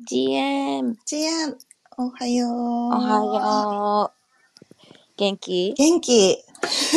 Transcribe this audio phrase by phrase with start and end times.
[0.00, 1.56] GM、ちえん、
[1.96, 2.50] おはよう。
[2.50, 4.12] おはよう。
[5.16, 5.72] 元気？
[5.78, 6.36] 元気。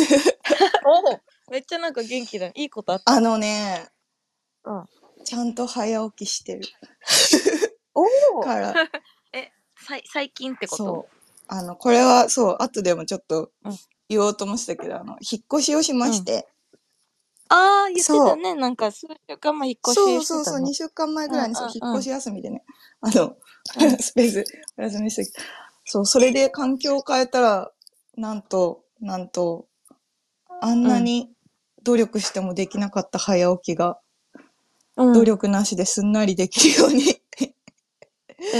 [0.84, 1.20] おお
[1.52, 2.52] めっちゃなんか元気だね。
[2.56, 3.12] いいことあった。
[3.12, 3.86] あのね、
[4.64, 4.84] うん。
[5.24, 6.62] ちゃんと早起きしてる
[7.94, 8.04] お
[8.38, 8.74] お から、
[9.32, 10.84] え、さい最近ってこと？
[10.84, 11.14] そう。
[11.46, 13.78] あの、これは、そう、後でもちょっとうん
[14.08, 16.48] 言おうと思ってたけど、あの、引っ越しをしまして、
[17.50, 18.30] ああ、言ってそう。
[18.30, 18.54] たね。
[18.54, 20.44] なんか数週間前引っ越しそうしてた、ね。
[20.44, 21.88] そうそう、2週間前ぐらいに、そううんうん。
[21.88, 22.64] うん引っ越し休みでね、
[23.00, 23.36] あの、
[23.76, 23.98] うん。
[23.98, 24.44] スペース
[24.76, 25.24] お休みして、
[25.84, 27.72] そう、それで環境を変えたら、
[28.16, 29.66] なんと、なんと、
[30.60, 31.30] あんなに
[31.84, 33.98] 努力してもできなかった早起きが、
[34.96, 37.04] うん、努力なしですんなりできるように
[38.52, 38.58] え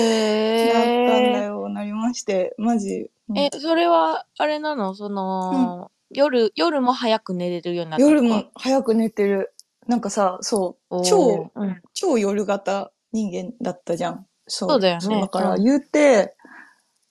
[0.64, 3.10] なったんだー、よ、なりまして、マジ。
[3.28, 3.38] うん。
[3.38, 4.94] え、それは、あれなの？
[4.94, 8.14] その、夜、夜も早く寝れるようになったとか？
[8.14, 9.52] 夜も早く寝てる。
[9.86, 14.26] なんかさ、そう、超、うん、超夜型人間だったじゃん。
[14.46, 14.70] そう。
[14.70, 16.34] そうだよねだからうん言うて、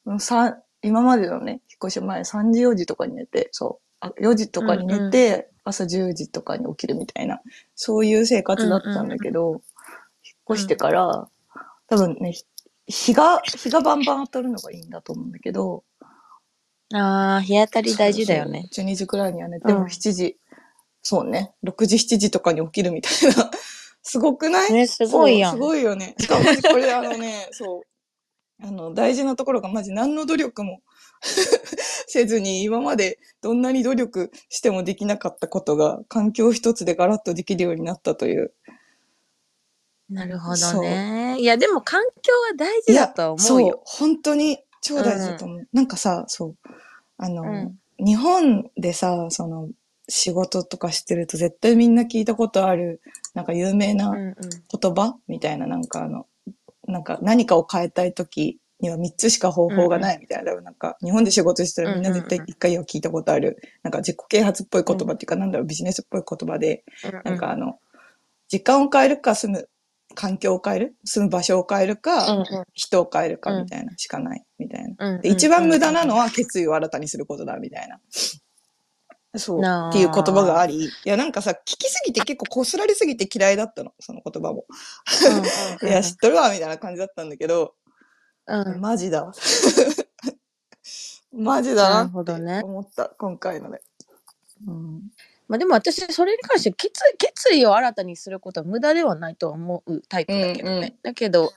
[0.05, 3.83] うんさ今までのね、引っ越し前3時4時とかに寝て、そう。
[3.99, 7.41] あ4時とかに寝て、朝10時とかに起きるみたいな、
[7.75, 9.61] そういう生活だったんだけど、引っ
[10.51, 11.27] 越してから、
[11.87, 12.45] 多分ね、ひ
[12.87, 15.83] 日が、日がバンバン当たるのがいいんだと思うんだけど、
[16.93, 18.69] ああ、日当たり大事だよね。
[18.71, 18.93] そうそう。
[18.93, 20.37] 12時くらいには寝て、うんも7時、
[21.01, 23.51] そうね、6時7時とかに起きるみたいな。
[24.03, 24.73] すごくない？
[24.73, 25.51] ね、すごいやん。
[25.53, 26.15] すごいよね。
[26.17, 27.81] しかもこれあのね、 そう。
[28.65, 30.81] あの、大事なところがマジ何の努力も
[32.07, 38.53] せずに今までどんなに努力してもできなかったことが環境一つでガラッとできるようになったという。
[40.09, 41.35] なるほどね。
[41.39, 45.67] いや、でも環境は大事だとは思うそうよ。、本当に超大事だと思う。
[45.73, 46.55] なんかさ、そう。
[47.17, 47.79] あの、うん。
[48.05, 49.69] 日本でさ、その、
[50.09, 53.01] 仕事とかしてると絶対みんな聞いたことある、
[53.33, 54.35] なんか有名なうんうん。
[54.35, 56.27] 言葉みたいな、なんかあの、
[56.87, 66.83] なんか何かを変えたいときには3つしか方法がないみたいな、多分なんか日本で仕事してるみんな絶対一回は聞いたことある、なんか自己啓発っぽい言葉っていうか、なんだろう、ビジネスっぽい言葉で、
[67.23, 67.79] なんかあの、
[68.47, 69.69] 時間を変えるか住む、
[70.17, 75.19] 環境を変える住む場所を変えるか、うんうん人を変えるかうんみたいなしかないみたいな。
[75.19, 77.99] で一番無駄なのは決意を新たにすることだみたいな。
[79.35, 79.59] そう。
[79.59, 80.85] っていう言葉があり。
[80.85, 84.65] いや、なんかさ、聞きすぎて結構こすられすぎて嫌いだったの、その言葉も。
[85.83, 87.75] いや、知っとるわ、みたいな感じだったんだけど、
[88.47, 89.33] うんうんマジだわ。
[91.31, 92.61] マジだ ななってるほどね。
[92.63, 93.81] 思った、今回ので。
[94.65, 95.01] うん、
[95.47, 100.75] まあでも私、それに関して決意決意を新たにすることは無駄ではないとは思うタイプだけどね。
[100.77, 100.93] うんうん。
[101.03, 101.51] だけど、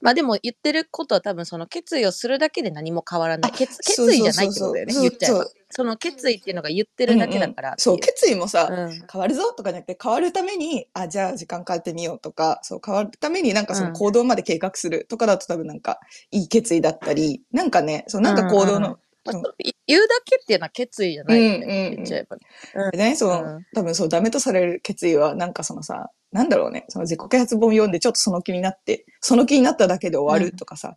[0.00, 3.50] まあでも言ってることは多分その決意をするだけで何も変わらない。
[3.52, 4.94] あ決決意じゃないってことだよね。
[4.94, 5.46] 言っちゃえば。
[5.70, 9.06] その決意っていうのが言ってるだけだからっていそう、決意もさ、うん。
[9.10, 16.00] 変わるぞとかじゃなくて、変わるために、あ、じゃあ時間変えてみようとか、そう、変わるためになんかその行動まで計画するとかだと多分なんか、
[16.30, 18.98] いい決意だったり、なんかね、そう、なんか行動の
[19.32, 21.64] 言うだけっていうのは決意じゃないよね。
[21.64, 23.10] うんうんうん言っちゃえばね。
[23.10, 30.96] ね、その、うん多分そう、ダメとされる決意は、なんかそのさ、なんだろうね、その自己啓発本読んでちょっとその気になって、その気になっただけで終わるとかさ、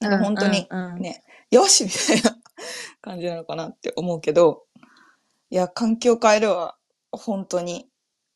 [0.00, 2.38] なんか本当にうんうんうんね、よしみたいな
[3.00, 4.64] 感じなのかなって思うけど、
[5.50, 6.76] いや、環境変えるは、
[7.12, 7.88] 本当に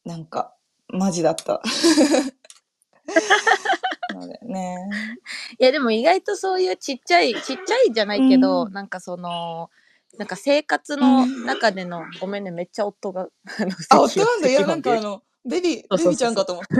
[0.04, 0.54] なんか、
[0.88, 1.62] マジだった。
[4.12, 4.88] なのでね。
[5.58, 9.70] いやでも意外とそういうちっちゃいちっちゃいじゃないけど、うんなんかその
[10.18, 13.28] なんか生活の中での、ごめんねめっちゃ夫が
[13.90, 14.48] あ夫なんだ。
[14.48, 16.76] いや、咳なんかあをの、ベビー、そうそうそうベビーちゃんかと思った。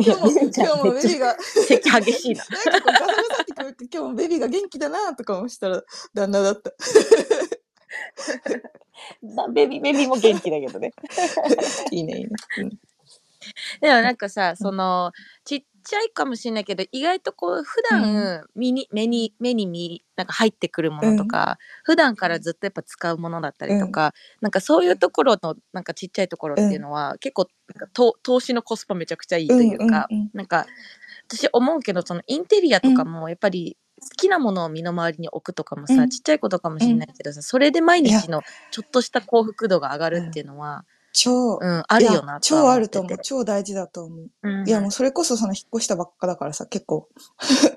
[0.00, 6.72] いや今日も、今日もベビーが、咳激しいななんかこうガサガサって今日もベビーが元気だなとか思したら、旦那だった。
[9.22, 10.92] な ベビーベビーも元気だけどね
[11.92, 12.30] いいね、いいね。
[12.58, 12.78] うん
[13.80, 15.12] でもなんかさその
[15.44, 24.12] ちっちゃいかもしれないけど意外とこう普段身に、目に目に見なんか入ってくるものとか、普段からずっとやっぱ使うものだったりとか、
[24.42, 30.30] なんかそういうところのなんかちっちゃいところっていうのは、結構なんかと投資のコスパめちゃくちゃいいというか、うんうんうん。
[30.34, 30.66] なんか
[31.26, 36.10] 私思うけどそのインテリアとかもやっぱり好きなものを身の回りに置くとかもさ、うん。
[36.10, 43.18] ちっちゃいことかもしれないけどさ、それで毎日のちょっとした幸福度が上がるっていうのは、超、うんあるよな超あると思う。
[43.22, 44.28] 超大事だと思う。
[44.42, 47.08] うんいや、もうそれこそその引っ越したばっかだからさ、結構、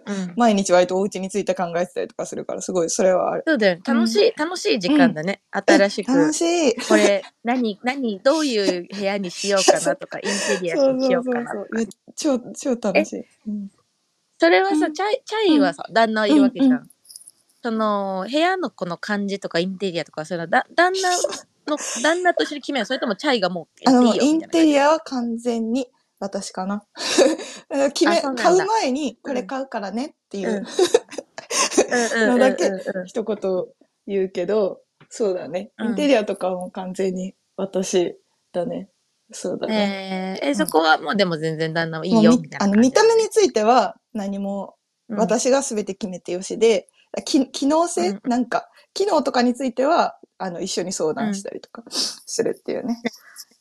[0.06, 3.44] うん 毎日割とお家について考えてたりとかするから、すごい、それはある。
[3.48, 3.82] そうだよね。
[3.86, 5.42] 楽しい、楽しい時間だね。
[5.52, 6.12] 新しく。
[6.12, 6.76] 楽しい。
[6.88, 11.80] これ、何、何、どういう部屋にしようかなとか、インテリアに しようかなとか。
[11.80, 13.26] いや超、超楽しい。
[13.48, 13.72] うん
[14.40, 16.72] それはさ、うんチャイ、チャイはさ、旦那はいるわけじゃん。
[16.72, 16.90] うんう
[17.64, 21.10] その、部屋のこの感じとかインテリアとか、そういうの、だ、旦那
[21.68, 25.88] の、旦那と一緒に決めるそれともチャイがもうあの、いいよインみたいなテリアは完全に
[26.20, 26.86] 私かな。
[27.94, 28.44] 決め、あそうなんだ。
[28.44, 32.28] 買う前に、これ買うからねっていう、うん。
[32.28, 32.72] の のだけ
[33.06, 33.66] 一言
[34.08, 35.72] 言うけど、そうだね。
[35.78, 35.88] うん。
[35.90, 38.18] インテリアとかはもう完全に私
[38.54, 38.90] だね。
[39.32, 40.40] そうだね。
[40.42, 44.76] えー、え、そこはもうでも全然旦那はいもいうよみたいあの見た目については何も
[45.12, 45.18] うん。
[45.18, 46.88] 私が全て決めてよしで、
[47.26, 48.22] き機能性、うん。
[48.24, 53.00] なんか、機能とかについては、あの、一緒に相談したりとかするっていうね、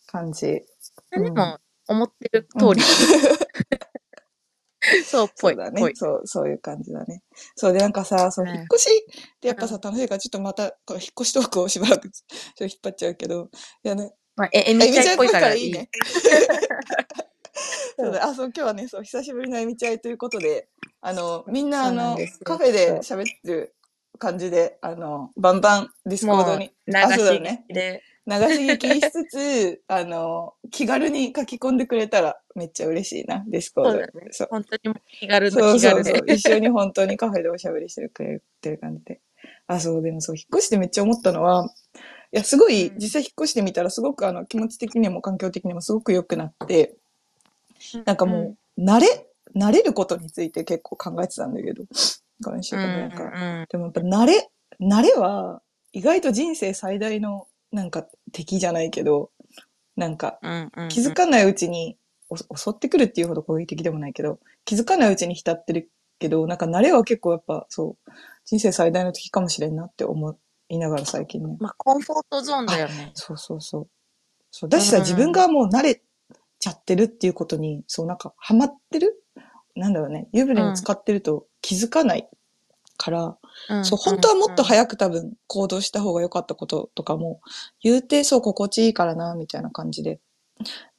[0.07, 0.63] 感じ。
[1.11, 2.81] でも、思ってる通り。
[5.05, 5.55] そうっぽい。
[5.55, 5.71] そうだ。
[5.71, 7.23] ねそう、そういう感じだね。
[7.55, 8.89] そうで、なんかさ、そう、ね引っ越し
[9.37, 13.51] ってやっぱさ、楽しいから、ちょっとまた、この引っ越しトークをしばらく、 ちょっと引っ張っちゃうけど、
[13.85, 15.73] いやね、まあ、え、えみちゃんっぽいからいい。
[15.73, 15.91] ね。
[17.99, 20.71] そうだ、あ、そう、今日はね、そう、久しぶりのえみちゃいということで、
[21.03, 23.75] あの、みんな、あのカフェで喋ってる
[24.21, 28.03] 感じで、あの、バンバンディスコードに流しねで。
[28.27, 34.29] 流し聞きしつつ、 あの、気軽に書き込んでくれたらめっちゃ嬉しいな、ディスコードそうだね。
[34.31, 36.23] そう本当に気軽そうそうそう。
[36.23, 36.35] で。
[36.35, 39.21] 一緒に本当にカフェでおしゃべりしてくれてる感じで。
[39.67, 41.73] あ、そう、でもそう、引っ越してめっちゃ思ったのは、
[42.33, 46.95] いや、すごい、うん実際引っ越してみたらすごくあの、気持ち的にも環境的にもすごく良くなって、
[48.05, 49.27] なんかもう、慣れ、
[49.57, 51.85] 慣れることについて結構考えてたんだけど、
[52.43, 53.25] 今週うん、うん、かなんか。
[53.25, 53.67] うん。
[53.71, 54.51] でもやっぱ慣れ、
[54.81, 59.31] 慣れは、意外と人生最大の、なんか敵じゃないけど、
[59.97, 60.39] なんか。
[60.89, 61.97] 気づかないうちに、
[62.29, 68.11] お襲ってくるっていうほど攻撃的でもないけど、気づかないうちに浸ってるけど、なんか慣れは結構やっぱそう、
[68.45, 70.39] 人生最大の敵かもしれんなって思
[70.69, 71.57] いながら最近ね。
[71.59, 73.11] まあ、コンフォートゾーンだよね。
[73.15, 73.89] そうそうそう。
[74.51, 74.71] そう。
[74.71, 76.03] だしさ、うん自分がもう慣れ
[76.61, 79.25] ちゃってるっていうことに、そうなんかハマってる
[79.75, 80.29] なんだろうね。
[80.33, 82.29] 湯船に浸かってると気づかない
[82.97, 83.39] から、
[83.71, 84.67] うんそう、本当はもっとい。
[84.67, 87.41] 早く多分行動した方が良かったこととかも、
[87.83, 90.21] 言うてそう心地いいからな、みたいな感じで、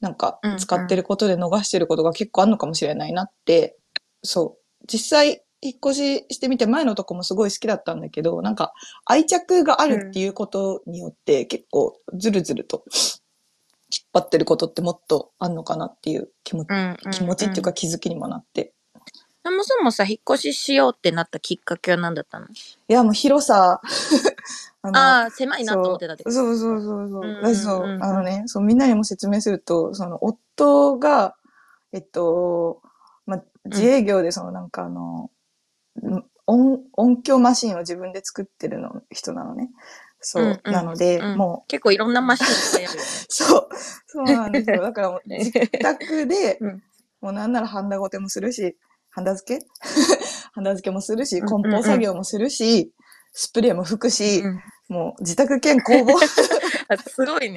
[0.00, 3.76] なんか使ってることで逃してることが結構あるのかもしれないなって、
[4.22, 8.72] そう、実際引っ越ししてみて前のとこもすごい好きだったんだけど、なんか
[9.04, 12.84] 愛着があるっていうことによって結構ずるずると
[13.92, 17.10] 引っ張ってることってもっとあんのかなっていう気持ち、うん、うん。
[17.12, 17.70] 気持ちっていうか。
[17.70, 18.72] か気づきにもなって。
[19.44, 22.46] そもそもさ、引っ越ししようってなったきっかけは何だったの？
[22.46, 22.50] い
[22.86, 23.80] や、もう広さ、
[24.82, 26.34] あのああ、狭いなと思ってたってこと？
[26.34, 27.20] そうそうそうそう。
[27.22, 31.34] うんうんそう、あのね、そう、みんなにも説明すると、その、夫が、
[31.92, 32.82] えっと、
[33.26, 35.30] まあ、自営業で、その、なんかあの、
[36.00, 39.70] ん音、音響マシンを自分で作ってるの、人なのね。
[40.22, 40.44] そう。
[40.44, 40.72] うんうん。
[40.72, 41.36] なので、うん。
[41.36, 43.08] もう、結構いろんなマシンいっぱいあるよね。
[43.28, 43.68] そう、
[44.06, 44.82] そうなんですよ。
[44.82, 45.38] だからもう、 ね。
[45.38, 46.82] 自宅で、うん。
[47.20, 48.76] もうなんならハンダゴテもするし、
[49.10, 49.66] ハンダ付け？
[50.52, 51.62] ハンダ付けもするし、うんうんうん。
[51.62, 52.92] 梱包作業もするし、
[53.32, 56.18] スプレーも吹くし、うんもう自宅兼工房、
[56.88, 57.56] あすごいね。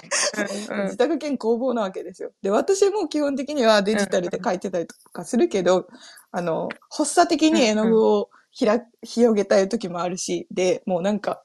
[0.70, 0.86] うんうん。
[0.86, 2.32] 自宅兼工房なわけですよ。
[2.42, 5.86] で、私も基本的にはデジタルで書いてたりとかするけど、
[6.32, 11.44] あの、発作的に絵の具をひら、広げたい時もあるし、で、もうなんか、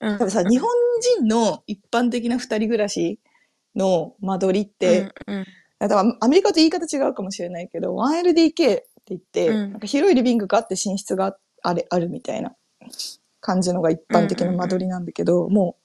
[0.00, 0.70] 多分さ、日本
[1.18, 3.20] 人の一般的な二人暮らし
[3.74, 5.46] の間取りって、うんうん。
[5.78, 9.72] 多分アメリカと言い方違うかもしれないけど、1LDK って言って、うん。
[9.72, 12.54] なんか広いリビングがあって寝室があれ、あるみたいな
[13.40, 15.76] 感じのが一般的な間取りなんだけど、も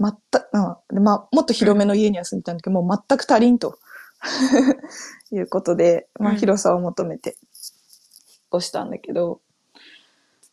[0.00, 0.94] う、全く、うん。
[0.94, 3.78] でまあ、もっと広めの家には住んでたんだけど、もう全く足りんと。
[5.32, 6.38] いうことで、まあ、うん。
[6.38, 9.40] 広さを求めて引っ越したんだけど、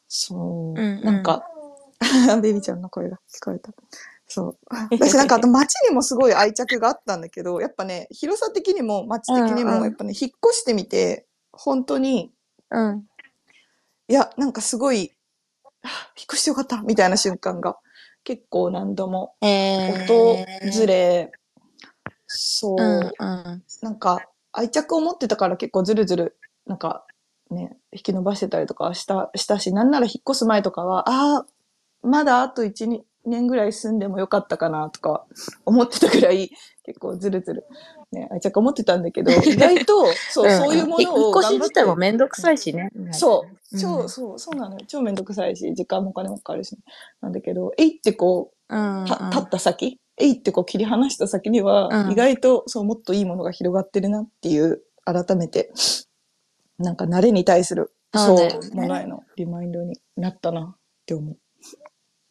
[0.07, 1.03] そう、うんうん。
[1.03, 1.43] なんか、
[2.41, 3.71] ベビーちゃんの声が聞こえた。
[4.27, 4.57] そう。
[4.91, 12.33] 私なんかあと街にもすごい愛着があったんだけど、やっぱね、広さ的にも街的にも、うんうんやっぱね、引っ越してみて、本当に、
[12.69, 13.07] うん。
[14.09, 15.15] いや、なんかすごい、
[15.81, 17.77] はあ引っ越してよかったみたいな瞬間が
[18.23, 21.31] 結構何度もえー、訪れ、
[22.27, 23.63] そう、うんうん。
[23.81, 27.05] なんか愛着を持ってたから結構ずるずる、なんか
[27.49, 31.45] ね、引き伸ばしてたりとかした、したし、なんなら引っ越す前とかは、ああ、
[32.07, 35.25] まだあと1、2年ぐらい住んでもよかったかなとか
[35.65, 36.51] 思ってたぐらい、
[36.83, 37.65] 結構ずるずる、
[38.11, 42.89] ね、愛着を持ってたんだけど、 意外と、そう、そういうものを引っ越し自体もめんどくさいしね。
[43.11, 43.79] そう、うん。
[43.79, 44.85] 超、そう、そうなのよ。
[44.87, 46.77] 超めんどくさいし、時間もお金もかかるし、
[47.21, 49.03] なんだけど、えいってこうん。
[49.03, 52.11] う、た立った先、えいってこう切り離した先には、うん。
[52.11, 55.71] 意外と、そう、もっといいものが広がってるなっていう、改めて、
[56.79, 61.37] なんか慣れに対する、そうものへのリマインドになったなって思う。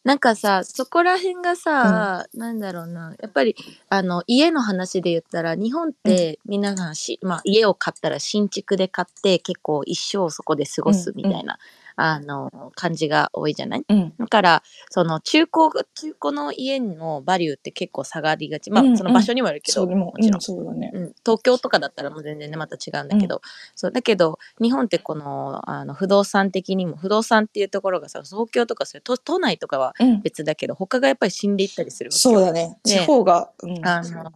[0.07, 3.13] なんかさ、そこら辺がさ、なんだろうな。
[3.21, 3.57] やっぱり、
[3.89, 11.59] あの、家の話で言ったら、日本って皆さんし、まあ、家を買ったら新築で買って、結構一生そこで過ごすみたいな、
[11.99, 13.83] あの感じが多いじゃない？
[13.89, 14.13] うん。
[14.17, 20.91] だからその中古中古の家のバリューって結構下がりがちまあ、うんうんその場所にもよるけど、もも、ちろんうん、そうだね。
[20.93, 23.41] うん、東京とかだったらもう全然ねまた違うんだけど、
[23.75, 30.21] そうだけど日本ってこのあの不動産的にも不動産っていうところがさ東京とかそういう都都内とかはうん。
[30.21, 32.67] 別だけど他がやっぱり死んでいったりするわけよそうだね。
[32.69, 33.85] ね地方が、うん。
[33.85, 34.31] あの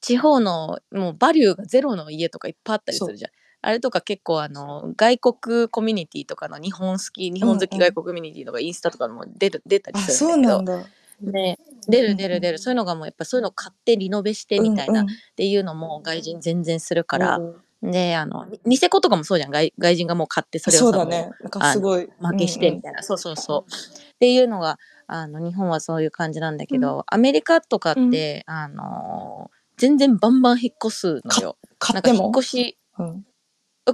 [0.00, 3.30] 地方のもうバリューがゼロの家とかいっぱいあったりするじゃん。
[3.60, 10.84] あれとか結構あの外国コミュニティとかの日本好き日本好きうんうん外国コミュニティとかインスタとかも出る出たりあ、するんだけど。
[11.20, 12.58] ね、出る出る出る。
[12.58, 15.16] そういうのがもうやっぱそういうのを買ってリノベしてみたいなっうんうん。
[15.34, 19.52] ていうのも外人全然するから、うんであのニセコとかもそうじゃん。
[19.52, 21.30] 外外人がもう買ってそれをね。
[21.72, 22.08] すごい。
[22.20, 23.72] 負けしてみたいな、そうそうそう。
[23.72, 31.56] っていうのがあの日本はそういう感じなんだけど、アメリカとかって、あの全然バンバン引っ越すのよ。
[31.94, 33.24] なんか引っ越しうん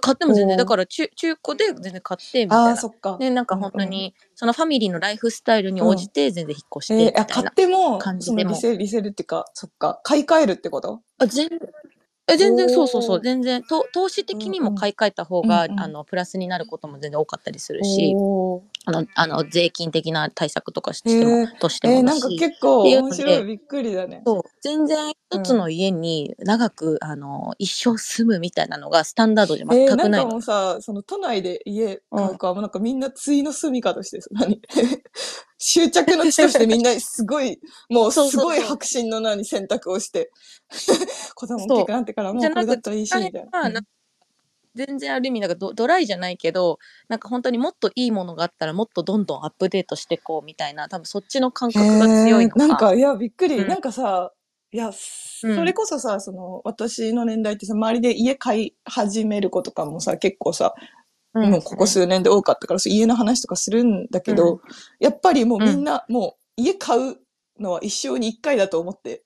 [0.00, 2.70] 買っても全然だから中中古で全然買ってみたいな。
[2.70, 2.76] ああ、。
[2.76, 3.16] そっか。
[3.18, 7.50] でなんか本当にそのファミリーのライフスタイルに応じて全然引っ越してみたいな。
[7.50, 8.50] っても、感じでも。
[8.50, 11.00] リセリセルっていうか、そっか、買い替えるってこと？
[11.18, 11.48] あ全
[12.26, 13.62] え全然そうそうそう全然。
[13.62, 15.80] と投資的にも買い替えた方が、うんうん。
[15.80, 18.14] あのプラスになることも全然多かったりするし、
[18.87, 21.59] あのあの税金的な対策とかしてへもー。
[21.59, 22.21] としてえー、もだし。
[22.21, 24.23] なんか結構面白い、びっくりだね。
[24.26, 24.43] そう。
[24.61, 30.29] 全然一つの家に長く、あの一生住むみたいなのがスタンダードで全くないの。
[30.29, 34.61] もうさ、その都内で家買うか、もうなんかみんな対の住みかとしてさ、何？
[35.67, 40.31] 終着の地としてみんなすごい、もうすごい白真の何選択をして、
[41.35, 43.81] 子供大きくなってからもうこれだったらいいし、みたいな。
[44.75, 46.78] 全然ある意味なんかドドライじゃないけど
[47.09, 52.59] なんか本当にもっといいものがあったらもっとどんどんアップデートしていこうみたいな多分そっちの感覚が強いのか。
[52.59, 53.57] なんか、いや、びっくり。
[53.57, 54.33] うんなんかさ、
[54.73, 60.75] いや、うんそれこそさ、その、私の年代ってさ、周りで家買い始める子とかもさ、結構さ、
[61.35, 64.61] うんもうここ数年で多かったから、家の話とかするんだけど、う
[65.00, 67.16] やっぱりもうみんな、もう家買う
[67.59, 69.25] のは一生に一回だと思って、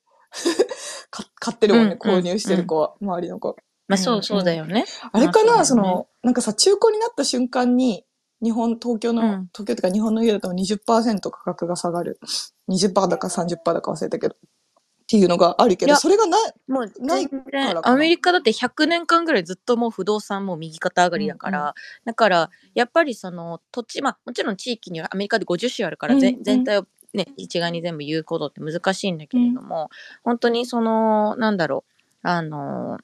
[1.10, 3.56] か買ってるもんね、購入してる子は、周りの子。
[3.88, 4.84] まあそうそうだよね。
[5.12, 8.04] あれかな、まあそその、なんかさ、中古になった瞬間に、
[8.42, 9.48] 日本、東京の、うん。
[9.52, 12.20] 東京とか日本の家だと20%価格が下がる。
[12.68, 14.36] 20%だか30%だか忘れたけど。
[14.36, 21.72] っていうのがあるけど、それがない、もうない全からかアメリカだって100年間ぐらいずっともう不動産も右肩上がりだから、うんう
[22.04, 26.44] だからやっぱりその土地まあもちろん地域にはアメリカで50州あるから、ぜうんうん。
[26.44, 29.88] 全体をね一概に全部言うことって難しいんだけれども、
[30.24, 31.84] 本当にそのなんだろ
[32.22, 32.98] うあの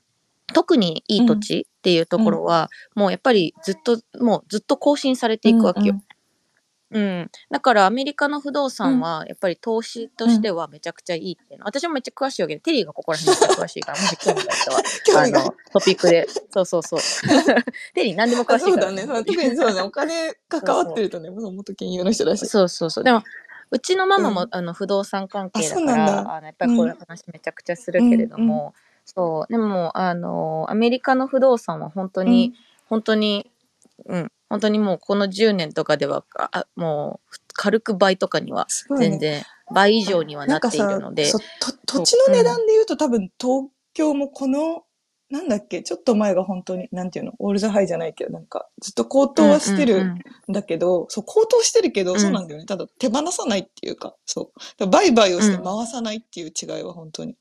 [0.53, 6.01] 特にいい土地っていうところは、もうやっぱりずっともうずっと更新されていくわけよ。
[6.91, 14.83] うん、だからアメリカの不動産はやっぱり投資としてはめちゃくちゃいいっていうの、私もめっちゃ詳しいわけでテリーがここら辺めっちゃ詳しいからもし興味がある人は。
[15.05, 16.29] 興味があのトピックで。
[16.51, 17.01] そうそうそう。
[17.95, 18.87] テリー何でも詳あしいから。
[18.87, 19.25] そうだね。
[19.25, 19.81] 特にそうだね。
[19.83, 22.47] お金関わってるとね、もと金融の人だし。
[22.47, 23.05] そうそうそう。
[23.05, 23.25] でも
[23.73, 24.49] うちのママも、うん。
[24.53, 26.37] あの不動産関係だからだ。
[26.37, 28.73] あのやっぱりこういう話めちゃくちゃするけれども、
[29.05, 29.53] そう。
[29.53, 32.55] でもあのアメリカの不動産は本当に、
[32.89, 33.51] 本当に
[34.07, 34.33] うん。
[34.51, 38.69] 本当にもうこの10年とかではあもう軽く倍とかには
[38.99, 39.43] 全然
[39.73, 41.23] 倍以上にはなっているので。
[41.23, 41.41] なんかさそう
[41.87, 44.85] と土地の値段で言うと多分東京もこの、
[45.31, 50.53] なんだっけ、ちょっと前が本当に、なんていうの、オールザハイじゃないけど、なんかずっと高騰はしてるうんうんうん。
[50.53, 52.21] んだけど、そう、高騰してるけど、うん。
[52.21, 52.67] そうなんだよね。
[52.67, 54.87] ただ手放さないっていうか、そう。
[54.87, 57.37] 売買をして回さないっていう違いは本当に。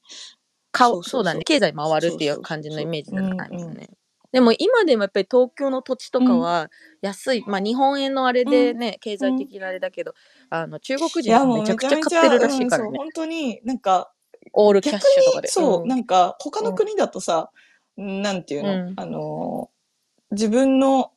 [0.74, 1.44] 顔そうだね。
[1.44, 3.90] 経済回るっていそう感じのイメージだうんうんね。
[4.34, 10.16] でも今でもやっぱり東京の土地とかは安い、まあ日本円のあれでね、経済的なあれだけど、
[10.50, 12.90] あの中国人いや、もうはめちゃくめちゃ買ってるらしいからね。
[12.90, 13.04] うんそう、。
[13.04, 14.12] 本当になんか、
[14.52, 15.46] オールキャッ逆シュとかで。
[15.46, 15.88] に、そう、ん。
[15.88, 17.52] なんか、他の国だとさ、
[17.96, 18.94] なんていうの、うん。
[18.98, 21.12] あのー、自分の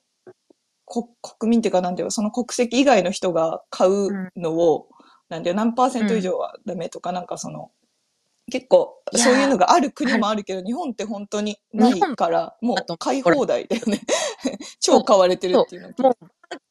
[0.85, 1.09] こ
[1.39, 4.89] 国民っていうか、なんていうか、その国籍以外の人が買うのを、
[5.31, 7.71] なんていう何パーセント以上はダメとか、なんかその、
[8.51, 14.01] 結構、そういうのがある国もあるけど、日本って本当にないから、もう買い放題だよね。
[14.81, 16.17] 超買われてるっていうのもう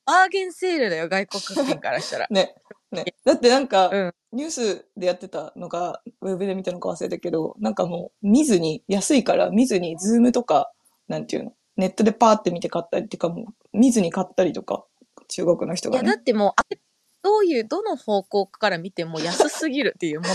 [0.06, 2.28] バーゲンセールだよ外国人からしたら。
[2.30, 2.56] ね。
[2.92, 3.16] ね。
[3.26, 10.74] だってなんか、うんニュースでやってたのが、ウェブで見たのか忘れたけど、なんかもう見ずに、安いから見ずに、ズームとか、
[11.08, 14.84] なんていうの、ネットでパーって見て買ったりっていうか、もう見ずに買ったりとか、
[15.30, 16.06] 中国の人がね。
[16.06, 16.80] いやだってもうあれ
[17.24, 20.28] どういうどの方向から見ても安すぎるっていうも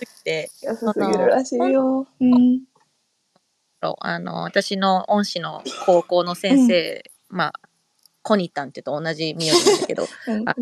[0.00, 2.06] のがて安すぎるらしいよ。
[2.20, 2.62] うん。
[4.00, 7.52] あの私の恩師の高校の先生、まあ
[8.22, 10.08] コニタンって言うと同じ名字なんだけど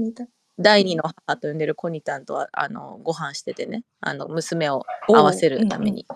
[0.58, 6.06] 第二の母と呼んでるコニタンとはあのご飯しててねあの娘を合わせるために。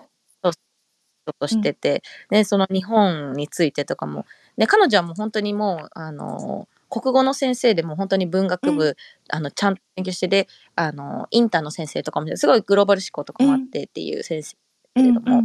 [1.39, 4.25] としてて、でその日本についてとかも
[4.57, 8.97] で彼女はもう本当にもうあの国語の先生でも本当に文学部、
[9.29, 14.57] あのちゃんと勉強してであのインターの先生とかもすごいグローバル思考とかもあってっていう先生
[14.95, 15.43] けれども、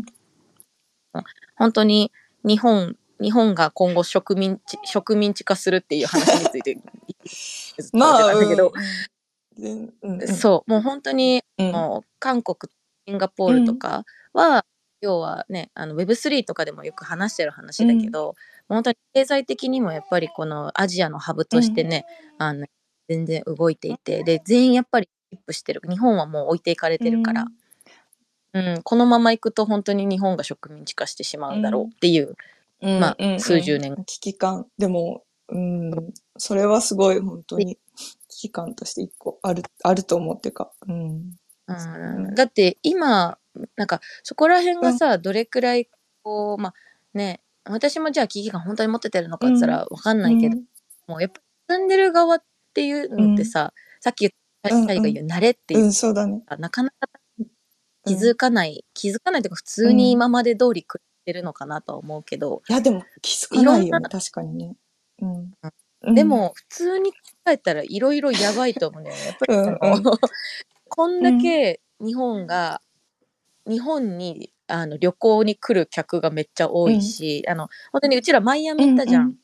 [1.56, 2.10] 本当に
[2.44, 6.78] 日本日本が今後植民地植民地化するっていう話について
[7.92, 9.94] まあ、うん。
[10.02, 11.72] うんそうもう本当にうん。
[11.72, 12.70] もう韓国
[13.06, 14.64] シンガポールとかは、
[15.00, 18.34] 要はねあの Web3 とかでもよく話してる話だけど、
[18.68, 22.04] 本当に経済的にもやっぱりこのアジアのハブとしてね、
[22.38, 22.66] あの
[23.08, 25.80] 全然動いていてで全員やっぱりキープしてる。
[25.88, 27.46] 日本はもう置いていかれてるから、
[28.54, 28.82] うん。
[28.82, 32.36] このままいくと本当に日本が植民地化してしまうんだろうっていう、
[32.80, 33.00] うん。
[33.00, 33.32] まあうん。
[33.32, 33.40] うん。
[33.40, 33.96] 数十年。
[34.06, 34.66] 危機感。
[34.78, 37.78] でも、うん、それはすごい本当に
[38.28, 41.36] 危機感として一個ある、あると思うってか、うん。
[41.66, 42.34] うん。
[42.34, 43.38] だって今
[43.76, 45.88] なんかそこら辺がさ、どれくらい
[46.22, 46.74] こうまあ
[47.12, 50.56] ね私もじゃあ危機感本当に持っててるのかって言ったら分かんないけど、
[51.06, 52.42] もうやっぱ住んでる側っ
[52.74, 56.42] ていうのってさ、さっき言ったが言う慣れっていううんうん、そうだね。
[56.46, 56.96] か、なかなか
[58.06, 64.76] 気づかない、気づかないというか普通に今まで通り食ってるのかなとは思うけど、いや、でも気づかないよね、確かにね。
[65.20, 65.28] うん。
[65.30, 67.18] うんで、も普通に考
[67.48, 69.24] えたらいろいろやばいと思うんだよね。
[69.24, 70.18] やっぱりうん
[70.86, 72.82] こんだけ日本が、
[73.66, 79.22] 日本にあの旅行に来る客がめっちゃ多いし、あの本当にうちらマイアミ行ったじゃん。
[79.22, 79.36] うんうん。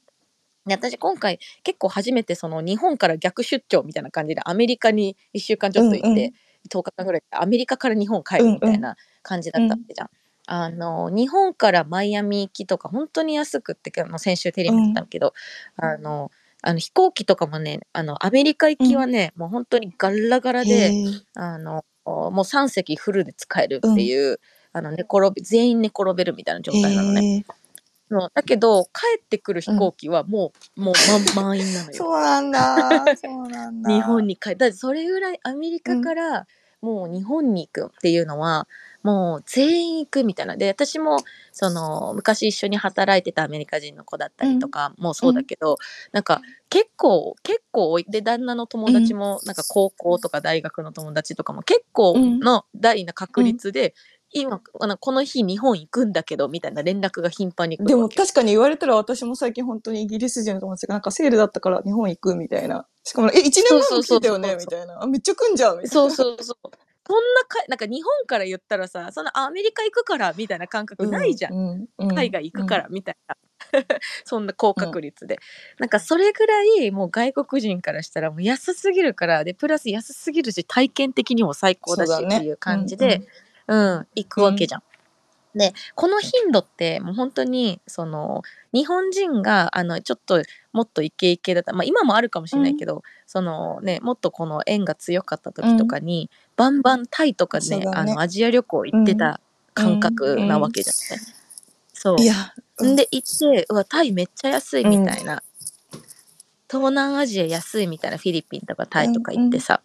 [0.67, 6.33] で私今回結構初めてその日本から逆出張みたいな感じでアメリカに1週間ちょっと行って、うんうん。
[6.69, 10.11] 10日間ぐらいアメリカから日本帰るみたいな感じだったわけじゃん。
[10.47, 15.33] あの日本からマイアミ行きとか本当に安くってあの先週テレビ見てたけど、
[15.77, 24.41] あのあの飛行機とかもねあのアメリカ行きはね、もう本当にガラガラへでーあのもう3席フルで使えるっていう、
[24.73, 27.37] あの寝転び全員寝転べるみたいな状態なのね。
[27.37, 27.61] へー
[28.35, 30.95] だけど帰ってくる飛行機はもう、もう
[31.37, 31.97] 満満員なのよ。
[31.97, 33.05] そうなんだ。
[33.17, 33.91] そうなんだ。
[33.91, 36.47] 日本に帰だってそれぐらいアメリカから
[36.81, 38.67] もう日本に行くっていうのは、
[39.03, 40.57] もう全員行くみたいな。
[40.57, 41.19] で私も
[41.53, 45.79] その昔一緒に働いてたアメリカ人の子だったりとかもそうだけど、
[46.13, 53.95] なんか結構結構で旦那の友達もなんか高校とか大学の友達とかも結構の大な確率で、
[54.33, 62.87] 今あのこの日日本行くんだけどみたいな連絡が頻繁に来でもるわけ確かに言われたら私も最近本当にイギリス人の友達がなんかセールだったから日本行くみたいな。
[63.03, 64.57] しかも、え、1年前も来てたよね？
[64.57, 65.03] みたいな。
[65.03, 65.91] あ、めっちゃ来んじゃんみたいな。
[65.91, 66.71] そうそうそう。
[67.07, 71.55] そんなか、なんか日本から言ったらさ、そんなアメリカ行くからみたいな感覚ないじゃん。
[71.55, 71.89] ん。
[71.99, 73.37] うん海外行くからみたいな。
[74.25, 75.39] そんな高確率で。
[75.79, 83.23] なんかそれぐらいもう外国人からしたらもう安すぎるから、で、プラス安すぎるし、体験的にも最高だしっていう感じで、
[83.71, 84.83] うん、行くわけじゃん。
[85.55, 99.41] で、この頻度ってもう本当に、その、日本人が、あの、ちょっともっとイケイケだった、まあ今もあるかもしれないけど、そのね、もっとこの縁が強かった時とかに、バンバンタイとかね、ねあの、アジア旅行行ってた
[99.75, 101.25] 感覚なわけじゃんね。
[101.93, 102.21] そう。
[102.21, 102.35] いや、
[102.79, 105.43] うんんで行って、うわ、タイめっちゃ安いみたいな。
[106.71, 109.81] 東南アジア安いみたいなフィリピンとかタイとか行ってさ。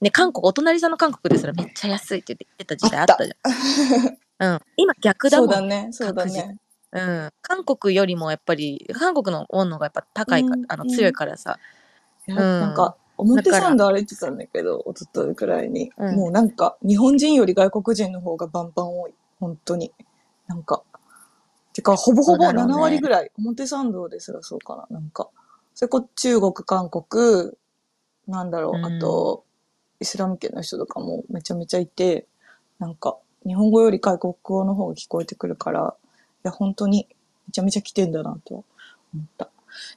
[0.00, 4.52] ね、韓国、お隣さんの韓国ですらめっちゃ安いって言ってた時代あったじゃん。
[4.52, 4.60] うん。
[4.76, 5.52] 今逆だそも。
[5.52, 6.58] うんだね、そうだね。
[6.92, 7.30] うん。
[7.40, 11.58] 韓国よりもやっぱり、韓国の温度がやっぱ高いか、うんあの、強いからさ。
[12.28, 15.92] うんなんか、表参道歩いてたんだけど、一昨日くらいに。
[15.96, 19.14] うんもうなんか、日本人より外国人の方がバンバン多い。
[19.40, 19.92] 本当に。
[20.46, 20.82] なんか。
[21.72, 23.30] てか、ほぼほぼそうだろうね7割ぐらい。
[23.38, 24.98] 表参道ですらそうかな。
[24.98, 25.28] なんか。
[25.74, 27.52] それこ中国、韓国、
[28.26, 29.44] なんだろう、うんあと、
[30.00, 32.26] イスラム圏の人とかもめちゃめちゃいて、
[32.78, 37.06] なんか、日本語より外国語の方が聞こえてくるから、いや、本当に
[37.48, 38.64] めちゃめちゃ来てんだなと思
[39.22, 39.48] った。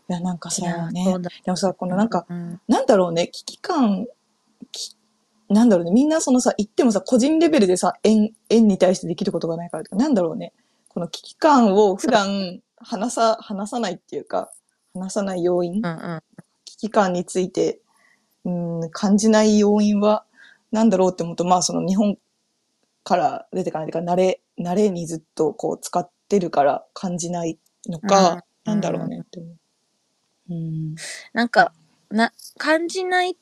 [0.10, 2.62] いや、なんかさ、ねそうだ、でもさ、このなんか、うん。
[2.68, 4.08] なんだろうね、危機感、
[4.72, 4.96] き
[5.50, 10.54] なんだろうね、みんなそのさ、言ってもさ、個人レベルでさ、円、円に対してできることがないからとか、なんだろうね、
[10.90, 14.52] この危機感を普段話さ、話さないっていうか、
[14.94, 16.22] 話さない要因、うんうん。
[16.66, 17.80] 危機感について、
[18.82, 20.26] うん、感じない要因は、
[20.72, 22.18] なんだろうって思うと、まあその日本
[23.04, 27.58] から出てかないというか、慣れ、慣れにずっとこう使ってるから感じない
[27.88, 29.58] のか、うんなんだろうねって思う。
[30.50, 30.96] うん。
[31.34, 31.74] なんか、
[32.12, 33.36] な、感じないっ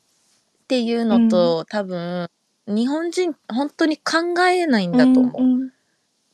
[0.67, 2.30] ていうのと、多分、
[2.67, 5.43] 日本人、本当に考えないんだと思う。
[5.43, 5.72] うん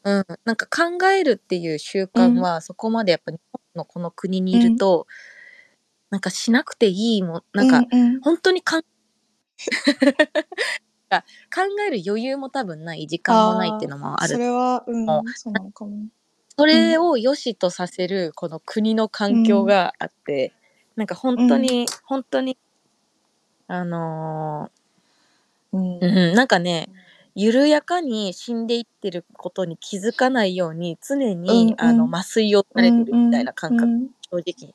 [0.05, 5.07] うん、なんか考えるっていう習慣は、そこまでやっぱ日本のこの国にいると、
[6.13, 8.21] なんかしなくていいもん、なんか、うんうん。
[8.21, 8.83] 本当にかん
[11.09, 11.23] 考
[11.87, 14.33] える余裕も多分ない、時間もないっていうのもある。
[14.33, 16.05] それは、うんあ、そうなのかも。
[16.55, 20.53] それを良しとさせる、この国の環境があって、
[20.95, 22.59] なんか本当に、本当に、
[23.67, 24.69] あの
[25.71, 25.97] うん。
[25.97, 26.89] ーうん、なんかね、
[27.33, 31.75] 緩やかに死んでいってることに気づかないように、常に、うんうん。
[31.79, 34.73] あの、麻酔をされてるみたいな感覚、うん正直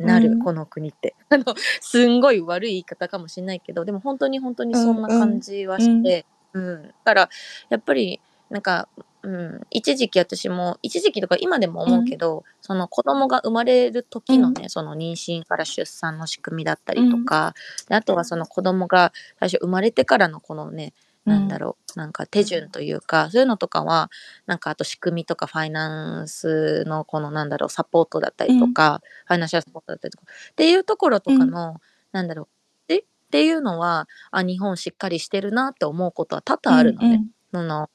[0.00, 0.38] なる、うん。
[0.40, 1.14] この国って。
[1.28, 1.44] あの、
[1.80, 7.28] すんごい悪い言い方かもしれないけど、でも本当に本当にそんな感じはして、うん、だから、
[7.68, 8.88] やっぱり、なんか、
[9.22, 17.54] うん、一時期私も、一時期とか今でも思うけど、その子供が生まれる時のね、その妊娠から出産の仕組みだったりとか、
[17.88, 24.10] であとはその子供が最初生まれてからのこのね、なんだろう、なんか手順というか、そういうのとかは、
[24.46, 31.80] なんかあと仕組みとかファイナンスのこのなんだろう、サポートだったりとか、ファイナンシャルサポートだったりとか、っていうところとかの、
[32.12, 32.48] なんだろ
[32.88, 37.22] う、えっていうのは、あ、日本しっかりしてるなって思うことは多々あるのね。
[37.52, 37.90] その、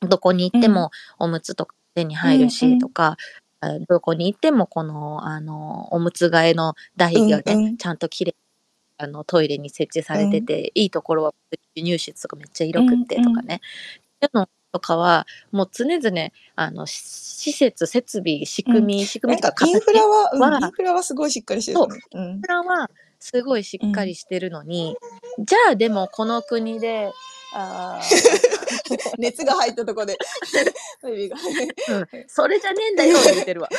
[0.00, 3.16] どこに行ってもおむつとか手に入るしとか、
[3.60, 8.36] あどこに行ってもこの、あの、おむつ替えの台がね、ちゃんときれい
[8.96, 13.60] あのトイレに設置されてて、いいところは授乳室とかめっちゃ広くってとかね、
[14.20, 22.00] そういうのとかはもう常々あのし施設設備仕組み、仕組なんみとかかインフラは、うんはインフラはすごいしっかりしてるよね。
[22.12, 22.20] う。
[22.20, 22.22] ん。
[22.22, 24.96] インフラはすごいしっかりしてるのに、
[25.38, 27.10] じゃあでもこの国で
[27.54, 30.16] あー 熱が入ったとこで、
[31.02, 32.08] うん。
[32.28, 33.68] それじゃねえんだよって言ってるわ。
[33.70, 33.76] こ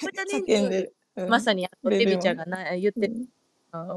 [0.00, 0.90] こじゃねえんだよ
[1.28, 3.26] まさにビちゃんがな言ってるうん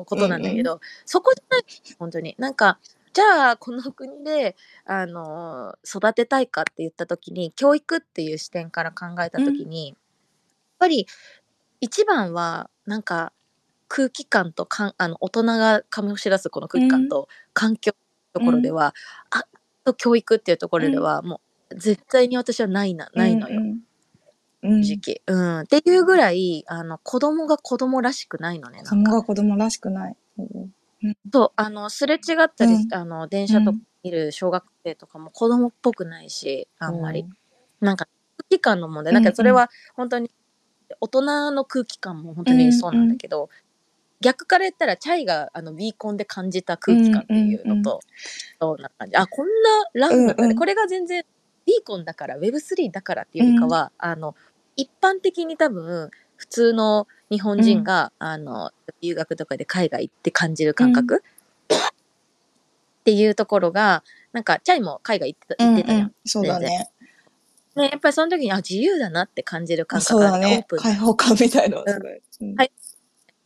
[0.06, 1.64] ことなんだけど、そこじゃない
[2.00, 2.36] 本当に。
[2.40, 2.80] なんか
[3.14, 9.98] じゃあこの国であの育てたいかって言った時に教育っていう視点から考えた時に、やっ
[10.80, 11.08] ぱり
[11.82, 13.34] 一番はなんか
[13.90, 17.94] 空気感とかんあの大人が醸し出すこの空気感と環境
[18.36, 18.96] のところでは、
[19.32, 19.46] あ
[19.86, 23.62] と教育っていうところではもう絶対に私はないなないのよ。
[23.62, 23.85] うんうん。
[24.66, 30.16] 正直、うん、っていうぐらいあの子供が子供らしくないのね子供が子供らしくない。
[30.38, 31.18] うん。
[31.32, 31.52] そう。
[31.56, 32.94] あのすれ違ったり、うん。
[32.94, 33.80] あの電車とうん。
[33.80, 37.26] か見る小学生とかも子供っぽくないしあんまり、。
[37.82, 39.14] なんか空気感の問題。
[39.14, 40.32] なんかそれは本当に
[41.02, 43.50] 大人の空気感も本当にそうなんだけど、
[44.22, 48.00] 逆から言ったらチャイがあのビーコンで感じた空気感っていうのと、
[48.60, 49.16] そうな感じ。
[49.16, 50.58] あこんなランだったね、うんうん。
[50.58, 51.24] これが全然
[51.66, 54.36] ビーコンだから Web3 だからっていうよりかは、あの
[54.76, 61.24] 一般的に多分普通の日本人が、あの留学とかで海外行って感じる感覚、
[61.68, 66.08] っていうところがなんかチャイも海外行ってたうん行ってたじゃん。
[66.08, 66.90] うんそうだね。
[67.76, 70.76] ね、やっぱりその時にあ自由だなって感じる感そうだね覚があってオープ。
[70.78, 72.22] ン開放感みたいのはすごい。
[72.42, 72.72] うんはい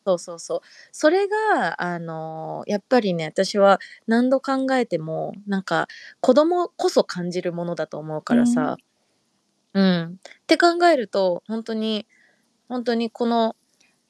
[0.05, 0.61] そうそうそう。
[0.91, 5.87] それが、あのやっぱりね、私は何度考えても、なんか、
[6.21, 8.77] 子供こそ感じるものだと思うからさ、うん。
[9.79, 12.05] って考えると、本当に、
[12.67, 13.55] 本当にこの、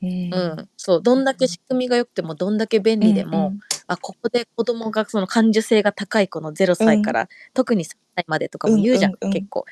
[0.01, 3.53] うんうん、そう、どんだけ仕組みが良くても、どんだけ便利でも、
[3.87, 9.33] あ、ここで子供がその感受性が高い子の0歳から、特に3歳までとかも言うじゃん、うんうんうん。
[9.33, 9.65] 結構。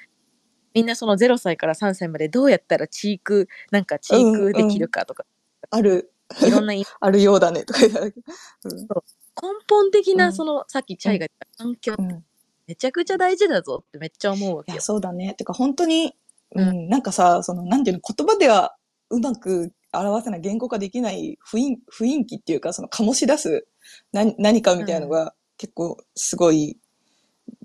[0.74, 5.26] みんなその0歳から3歳までどうやったらチーク、なんかチークできるかとか、
[5.70, 6.12] ある、
[6.46, 8.06] いろんな意 あるようだねとか言ったら。
[8.06, 8.10] う。
[8.10, 10.34] ん根本的うなん。
[10.34, 12.24] その、さっきチャイが言った環境うん
[12.68, 14.82] めちゃくちゃ大事だぞってめっちゃ思うわけよいや、。
[14.82, 15.34] そうだね。
[15.36, 16.14] てか本当に、
[16.56, 18.76] う、うんなんかさ、その、なんていうの、言葉では
[19.10, 23.66] うまく表せない、言語化できない雰囲雰囲気っていうか、その醸し出す
[24.12, 26.78] 何何かみたいなのが結構すごい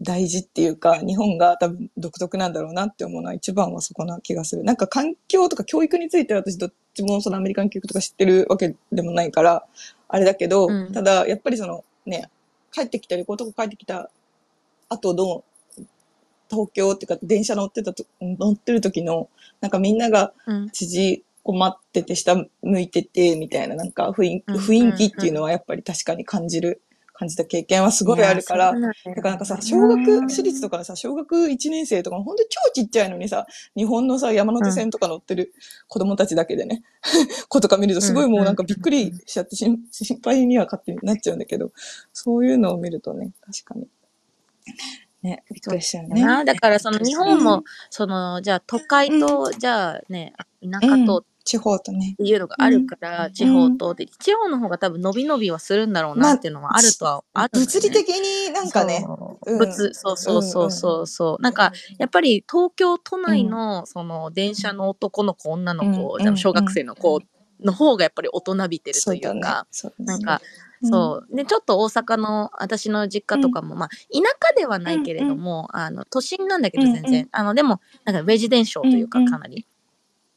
[0.01, 4.65] 大事っていうか、日本が多分独特なんだろうなって思うのは一番はそこな気がする。
[4.65, 9.67] なんか環境とか教育については私どっちもそのアメリカン教育とか知ってるわけでもないから、
[10.09, 12.31] あれだけど、うんただやっぱりそのね、
[12.71, 14.11] 帰ってきた旅行とか帰ってきた
[14.93, 15.45] 後の
[16.51, 19.29] 東京っていうか電車乗ってたと、乗ってる時の、
[19.61, 20.71] なんかみんながうん。
[20.71, 35.53] 縮こまってて下向いててみたいななんか雰囲うん雰囲気っていうのはやっぱり確かに感じる、感じた経験はすごいあるから、だからなんかさ、小学、私立とかのさ、小学1年生とか、ほんと超ちっちゃいのにさ、日本のさ、山手線とか乗ってる
[35.89, 36.83] 子供たちだけでね、
[37.49, 41.73] 子とか見るとすごいもうなんかびっくりしちゃって心心配には勝手になっちゃうんだけど、
[42.13, 43.89] そういうのを見るとね、確かに。
[45.23, 46.23] ね、びっくりしちゃうね。
[46.23, 46.45] な。
[46.45, 52.13] だからその日本も、その、じゃあ都会と、じゃあね、田舎と地方とね。
[52.15, 53.33] っていうのがあるから、うん。
[53.33, 59.53] 地方とで、地方の方が多分伸び伸びはするんだろうなっていうのはあるとは、ある物理的になんかね、そう。
[59.53, 59.59] うん。
[59.59, 61.07] 物そうそうそうそう。
[61.07, 66.37] そう、なんかやっぱり東京都内のその電車の男の子女の子、うん。
[66.37, 67.21] 小学生の子
[67.65, 69.67] の方がやっぱり大人びてるというか、。
[69.71, 70.07] そうだね。
[70.07, 70.43] なんか、
[70.83, 70.89] うん。
[70.91, 71.37] そう。
[71.37, 73.97] で、ちょっと大阪の私の実家とかも、まあ、田
[74.49, 77.29] 舎ではないけれども、あの、都心なんだけど全然、うんうん。
[77.33, 79.31] あの、でも、なんかレジデンシャルというか、うんうん。
[79.31, 79.67] かなり。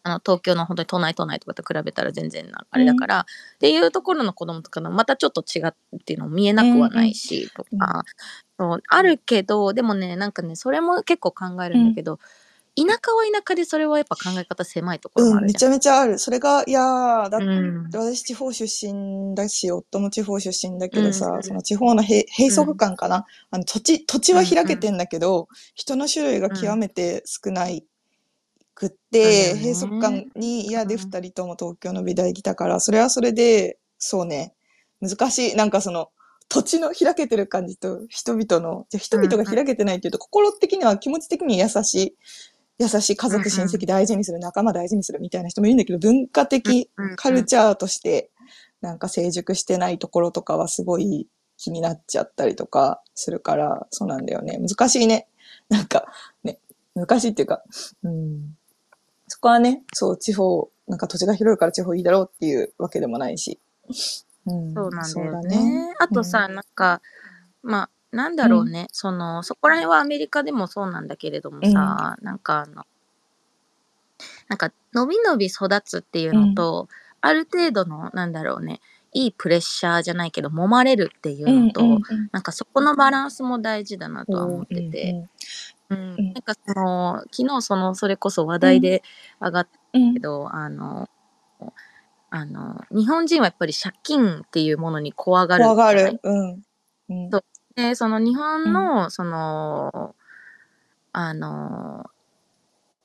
[0.05, 5.73] あの東京の本当に都内都内とかと比べたら全然なあれだから、っていうところの子供とかのまたちょっと違っ
[6.05, 8.05] ていうのも見えなくはないし、とか、
[8.59, 8.83] そう。
[8.87, 12.19] あるけどでもねなんかねそれも結構考えるんだけど、
[12.75, 15.71] 田舎は田舎でそれはやっぱ考え方狭いところもうん、めちあるじゃん。
[15.71, 16.19] ゃめちゃある。
[16.19, 17.37] それが、いやー、だ。
[17.37, 17.89] うん。
[17.91, 21.43] 私地方出身だし、夫も地方出身だけどさ、うん。
[21.43, 27.85] その地方の閉閉塞感かな、あの土地、土地は開けてんだけど、人の種類が極めて少ない
[28.73, 29.59] くって、うん。
[29.59, 34.53] 閉塞感に嫌で二人とも東京の美大来たから、それはそれで、そうね、
[35.01, 35.55] 難しい。
[35.55, 36.09] なんかその、
[36.49, 42.15] 土地の開けてる感じと人々の、じゃあ人々が開けてないっていうと、心的には気持ち的に優しい、
[42.77, 48.31] 優しい家族、親戚大事にする、仲間大事にするみたいな人もいるんだけど、文化的カルチャーとして、
[48.81, 54.59] なんか成熟してないところとかはすごい気になっちゃったりとかするから、そうなんだよね。
[54.59, 55.27] 難しいね。
[55.69, 56.05] なんか、
[56.43, 56.59] ね、
[56.95, 57.63] 難しいっていうか、
[58.03, 58.55] うん。
[59.27, 63.59] そこはね、そう、地方、なんか土地が広いから地方いいだろうっていうわけでもないし。
[64.45, 64.73] うん。
[64.73, 65.93] そうなんだよそうね。
[65.99, 67.01] あとさ、うんなんか、
[67.63, 72.85] まあ、なんだろうね、その、そこら辺はアメリカでもそうなんだけれどもさ、なんかあの、
[74.47, 76.87] なんか、のびのび育つっていうのと、
[77.19, 78.79] ある程度の、なんだろうね、
[79.11, 85.11] いいプレッシャーじゃないけど、揉まれるっていうのと、うんうんうんなんかそこのバランスも大事だなとは思ってて、
[85.89, 86.33] うんうんうん。
[86.33, 89.03] なんかその、昨日その、それこそ話題で
[89.41, 90.13] 上がったうん。
[90.13, 91.09] けど、あの、
[92.29, 95.75] あの、日本人はやっぱり借金っていうものに怖がる怖。
[95.75, 96.19] がる。
[96.21, 96.63] うん。
[97.09, 97.31] うん。
[97.31, 100.15] そうで、その日本の、その、
[101.11, 102.05] あの、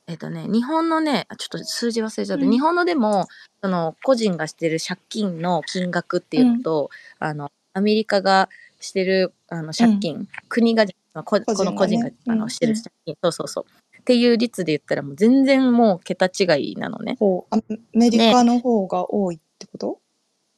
[0.07, 2.43] えっとね、日本のね、あちょっと数字忘れちゃった。
[2.43, 2.51] うん。
[2.51, 3.27] 日本のでも、
[3.61, 11.71] その、個人がしてる借金の金額っていうのと、あの、アメリカがしてる、あの、借金、国が、ここ個人がね。
[11.71, 12.49] の個人が、あの、うん。
[12.49, 13.65] してる借金、そうそうそう。
[13.99, 17.17] っていう率で言ったらもう全然もう桁違いなのね。
[17.19, 17.55] ほう。
[17.55, 17.59] ア
[17.93, 19.99] メリカの方が多いってこと、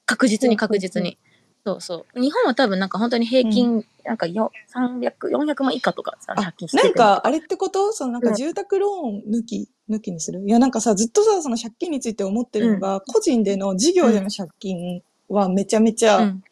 [0.06, 1.18] 確実に確実に。
[1.66, 2.20] そうそう。
[2.20, 7.94] 日本は多分なんか本当に平均、なんかよ300、400万以下とかさ、あ借金しててなんか、あれってこと？
[7.94, 10.44] そのなんか住宅ローン抜き、抜きにする？
[10.46, 16.44] いや、なんかさ、ずっとさ、その借金について思ってるのが、個人での事業での借金はめちゃめちゃ、うん、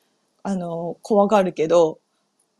[0.43, 1.99] あの、怖がるけど、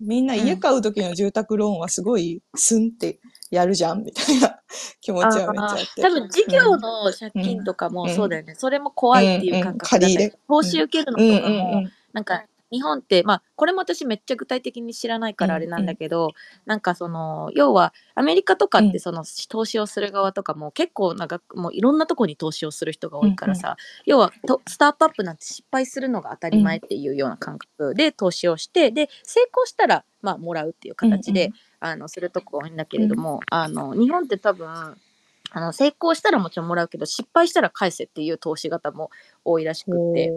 [0.02, 4.60] みんな家買う時の住宅ローンはすごい、スンってやるじゃんみたいな
[5.00, 6.02] 気持ちはめっちゃあって。
[6.02, 8.56] 多分事業の借金とかもそうだよね。
[8.56, 10.38] それも怖いっていう感覚うんうん借り入れ？
[10.48, 11.92] 投資受けるのうんうんとかも、うん。
[12.14, 16.32] なんか日本って、まあ、これも私めっちゃ具体的に知らないからあれなんだけど、
[16.66, 18.92] なんかその、要は、アメリカとかっうん。
[18.94, 39.10] てその、投資をする側とかも結構なんか、もういろんなとこに投資をする人が多いからさ、要はと、スタートアップなんて失敗するのが当たり前っていうような感覚で投資をして、で、成功したら、まあ、もらうっていう形で、うんあの、するとこ多いんだけれども、あの、日本って多分、あの、成功したらもちろんもらうけど、失敗したら返せっていう投資型も
[39.44, 40.32] 多いらしくって、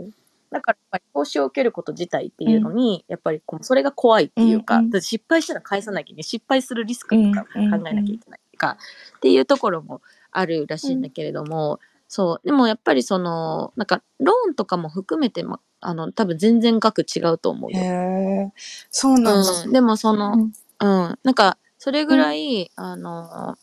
[0.54, 5.02] だからやっぱり投資を受けること自体っていうのに、やっぱりこうそれが怖いっていうか、うんうん。
[5.02, 6.22] 失敗したら返さなきゃいけない。
[6.22, 8.78] 失敗するリスクとか考うんうんうんえなきゃいけないとか、
[9.16, 12.46] っていうところもあるらしいんだけれども、そう。
[12.46, 17.78] でもやっぱりそのなんかローンとかも含めてもあの多分全然額違うと思うよ。
[17.78, 18.52] へえ、
[18.90, 19.50] そうなんだ。
[19.64, 20.52] うん、でもその、うん。
[20.80, 23.58] うん、なんかそれぐらい、あの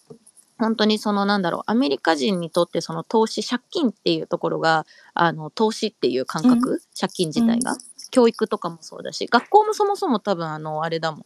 [0.62, 7.76] 本当にそのなんだろうアメリカ人にとってその投資借金っていうところがあの投資っていう感覚、借金自体が、
[8.12, 11.26] 教育とかもそうだし学校もそもそも多分あのあれだもん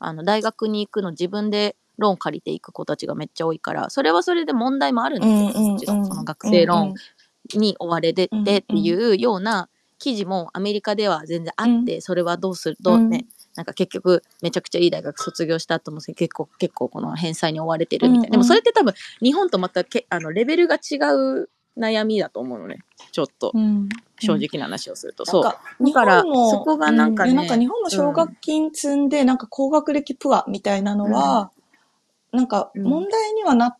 [0.00, 6.94] あの大学に行くの自分でローン借りていく子たちがめっちゃ多いからそれはそれで問題もあるんですよ、もちろんその学生ローン
[7.60, 9.68] に追われてうんてっていうような
[9.98, 18.30] 記事もアメリカでは全然あって、それはどうするとね、なんか結局めちゃくちゃいい大学卒業した後も結構結構この返済に追われてるみたいな、うんうん。
[18.32, 22.78] でもそれって多分日本とまたけあのレベルが違う悩みだと思うのね。
[23.10, 23.52] ちょっと。
[23.54, 23.88] うん
[24.24, 31.50] 正直な話をすると、そうなんかだから日本もそこがなんかねういやなんか日本も奨学金積んで、なんか高学歴プアみたいなのは、
[32.30, 32.84] なんかうん。
[32.84, 33.76] 問題にはなっ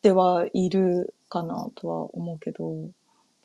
[0.00, 2.74] てはいるかなとは思うけど、ど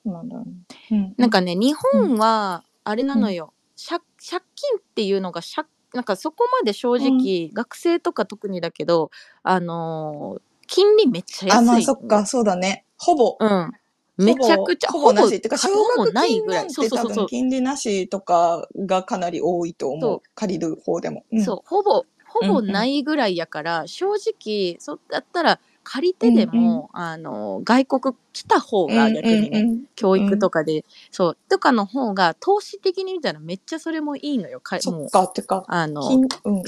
[0.05, 0.45] うなんだろ
[0.91, 1.13] うね。
[1.17, 3.51] なんかね日本はあれなのよ、
[3.89, 9.09] 借借金っていうのが借なんかそこまで正直、学生とか特にだけど
[9.43, 12.83] あのー金利めっちゃ安いあ、まあそっか、そうだね。
[12.97, 13.37] ほぼ。
[13.39, 13.71] うん
[14.17, 15.35] めちゃくちゃほぼなし。
[15.35, 20.21] ってか、ほ奨学金なんぐらいそうて多分金利なしとかがかなり多いと思そうう。
[20.33, 21.23] 借りる方でも。
[21.31, 29.83] うんそう、ほぼ、ほぼないぐらいやから、正直、そうだったら、借りてでも、あの、外国来た方が逆にね、うんうん。
[29.95, 34.59] 教育とかで、そう、とかの方が、投資的に見たらめっちゃそれもいいのよ。
[34.59, 36.63] かそっか、ってか、あの、金うんうん、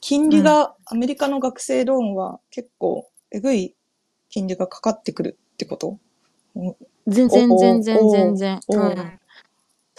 [0.00, 3.74] 金利が、アメリカの学生ローンは結構えぐい
[4.30, 5.98] 金利がかかってくるってこと？
[7.06, 8.60] 全然全然全然。
[8.68, 9.20] うん。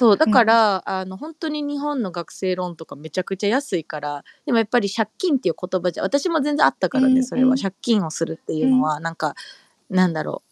[0.04, 7.56] そう、だから、あの、本当に日本の学生ローンとかめちゃくちゃ安いから、でもやっぱり借金っていう言葉じゃ、私も全然あったからね、うんうんそれは。
[7.56, 9.34] 借金をするっていうのは、なんか、
[9.90, 10.44] なんだろ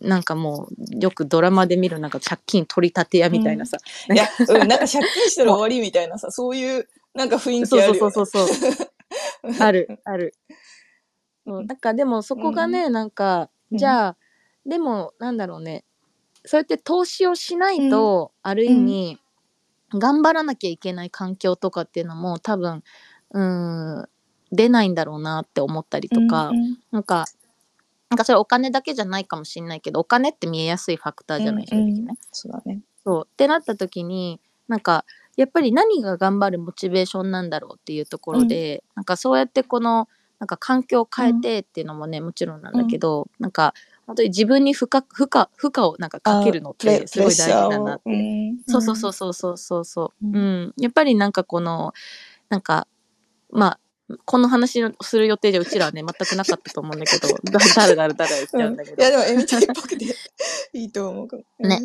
[0.00, 0.08] う。
[0.08, 3.76] なんかもう、よくドラマで見るなんか借金取り立て屋みたいなさ。
[4.10, 7.98] いや、うん、なんか借金したら終わりみたいなさ、 そういう、なんか雰囲気あるよ、ね。
[7.98, 8.76] そうそうそうそう。
[9.60, 10.32] ある、 ある。
[11.46, 14.16] そうなんかでもそこがね、なんか、うんじゃあ、
[14.64, 15.84] でもなんだろうね、
[16.44, 19.18] そうやって投資をしないと、ある意味、
[19.90, 22.82] 頑張らなきゃいけない環境とかっていうのも多分、
[23.30, 24.08] うん、
[24.52, 26.78] 出ないんだろうなって思ったりとか、うんうん。
[26.90, 27.26] なんか、
[28.10, 32.04] なんかそれお金だけじゃないかもしれないけど、お金って見えやすいファクターじゃない、正直ね。
[32.08, 32.80] うんそうだね。
[33.04, 33.28] そう。
[33.30, 35.04] ってなった時になんか
[35.36, 43.74] やっぱり何が頑張るモチベーションなんだろうっていうところで、なんかそうやってこのなんか環境を変えてっていうのもね、もちろんなんだけど、なんか
[44.06, 48.10] 本当に自分に負荷負荷負荷をなんかかけるのってすごい大事だなって。
[48.10, 50.62] うんそうそうそうそうそうそうそう、ううん。
[50.66, 51.92] んやっぱりなんかこの
[52.48, 52.86] なんか
[53.50, 53.80] まあ
[54.26, 60.04] この話をする予定じゃうちらはね全くなかったと思うんだけどだだらだらだら言っちゃうんだけど、いや、でも、えみちゃんっぽくて
[60.74, 61.42] いいと思うかも。
[61.60, 61.80] ね。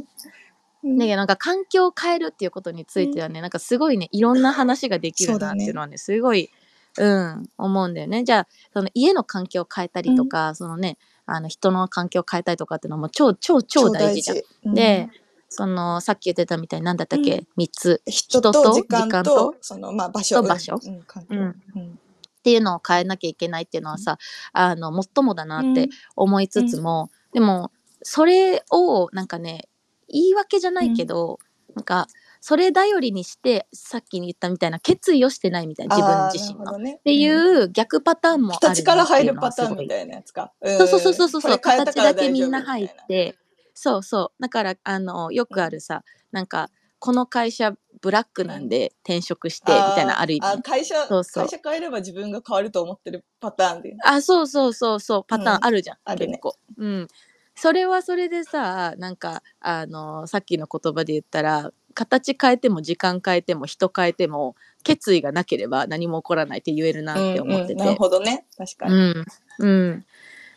[0.84, 0.97] うん。
[0.97, 6.49] だけどなんか環境を変えるっていうことについてはね、なんかすごいねいろんな話ができるなっていうのはねすごい、
[6.97, 8.25] うん、思うんだよね。
[8.25, 10.97] じゃあその家の環境を変えたりとか、そのね
[11.31, 14.37] あの人の環境を変えたりとかっていうのも超超超大事じゃん。
[14.65, 14.73] うん。
[14.73, 15.09] で、
[15.49, 17.63] そのさっき言ってたみたいに何だったっけ、うん。
[17.63, 18.01] 3つ。
[18.05, 20.41] 人と時間とと、その、まあ、場所。
[20.41, 20.79] と場所。
[20.83, 21.63] うん、うん。
[21.75, 21.99] うん。
[22.39, 24.17] っていうのを変えなきゃいけないっていうのはさ、
[24.53, 29.67] あの最もだなって思いつつも、でもそれをなんかね
[30.07, 31.39] 言い訳じゃないけど、
[31.75, 32.07] なんか
[32.41, 36.63] それ頼りにしてさっき言ったみたいな決意をしてないみたいな自分自身の。
[36.63, 37.02] っあーなるほどね。
[37.04, 40.54] ていう逆パターンもあるから入るパターンみたいなやつか。
[40.63, 41.60] そうそうそうそうそう。
[41.60, 43.36] 形だけみんな入って。
[43.73, 44.41] そうそう。
[44.41, 51.43] だからあのよくあるさ、なんかこの会社ブラックなんで転職してみたいなある意味会社そうそう。
[51.43, 53.97] 会社変えれば自分が変わると思ってるパターンで。
[54.04, 55.25] あそうそうそうそう。
[55.28, 55.65] パターンうん。
[55.65, 56.39] あるじゃん、あるね。
[56.78, 57.08] うん。
[57.56, 68.45] それはそれでさなんかあのさっきの言葉で言ったら形変えても時間変えても人変えても決意がなければ何も起こらないって言えるなって思ってて、うんうんなるほどね。
[68.57, 68.93] 確かに。
[68.93, 69.25] うん、
[69.59, 70.05] うん。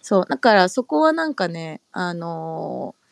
[0.00, 0.26] そう。
[0.28, 3.02] だからそこはなんかね、あのー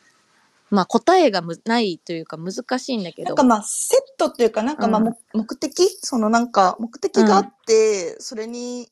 [0.73, 3.27] まあ答えがむないというか難しいんだけど。
[3.27, 5.89] なんかまあ、セットっていうか、なんかまあ、うんも目的？
[6.01, 8.89] そのなんか、目的があって、それに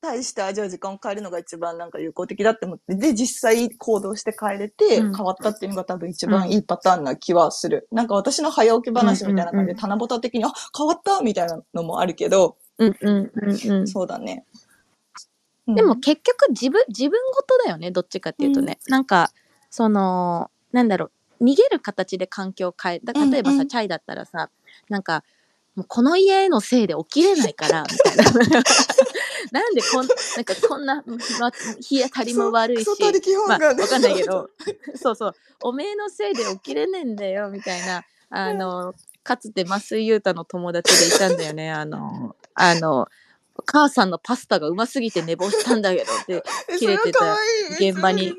[0.00, 7.88] 対して、あ、じゃあ時間を変えるのが一番なんか有効的だって思って、で、実際行動して変えれて、うん変わったっていうのが多分一番いいパターンな気はする。
[7.90, 13.88] なんか私の早起き話みたいな感じで、うん棚ぼた的に、あ、変わったみたいなのもあるけど、うんうんうんうん。
[13.88, 14.44] そうだね。
[15.66, 18.78] うんでも、結局自分、自分事だよね、どっちかっていうとね。
[18.86, 19.32] なんか、
[19.68, 24.48] その、なんだろう、逃げる形で環境を変え、だ例えばさ、うんうんチャイだったらさ、
[24.88, 25.24] なんか、
[25.76, 28.62] もうこの家のせいで起きれないから、みたいな。
[29.52, 31.04] なんでこん、なんかこんな、
[31.38, 32.86] ま、日当たりも悪いし
[33.46, 34.50] まあ、わかんないけど、
[34.96, 43.08] そうそう、おめえのせいで起きれねえんだよ、みたいな、あの、かつて増井優太の友達でいたんだよね、あの、あの、
[43.64, 47.36] 母さんのパスタがうますぎて寝坊したんだけどって、え切れてた
[47.78, 48.36] 現場にうん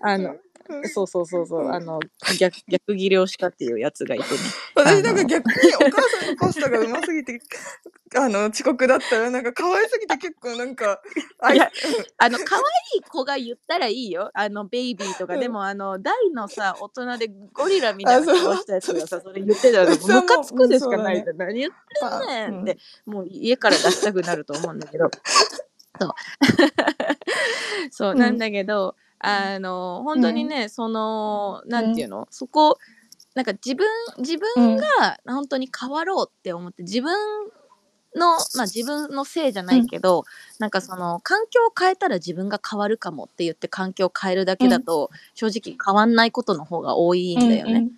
[0.00, 0.40] あのうん
[0.92, 2.00] そうそうそうそう、あの、
[2.38, 4.40] 逆、逆技量師家っていうやつがいてね。
[4.74, 7.40] 私なんか逆にお母さんのパスタがうますぎて、
[8.16, 11.00] あの、遅刻だったらなんか可愛すぎて結構なんか、
[11.40, 11.70] あいや
[12.18, 12.62] あの、可愛
[12.98, 14.30] い子が言ったらいいよ。
[14.34, 15.34] あの、ベイビーとか。
[15.34, 21.36] うんでも、あの、大のさ、大人でゴリラみたいな顔したやつがさ、それ言ってたら、ムカつくでしかないうんじゃん。
[21.38, 25.10] 何言ってんねうんんって、もう家から出したくなると思うんだけど。
[25.98, 26.10] そう。
[27.90, 32.78] そう、うんなんだけど、あの、本当にね、その、なんていうの、そこ、
[33.34, 33.86] なんか自分、
[34.18, 37.14] 自分が本当に変わろうって思って、自分
[38.16, 40.24] の、まあ自分のせいじゃないけど、
[40.58, 47.88] なんかその環境を変えたら自分が変わるかもって言って環境を変えるだけだと、正直変わんないことの方が多いんだよね。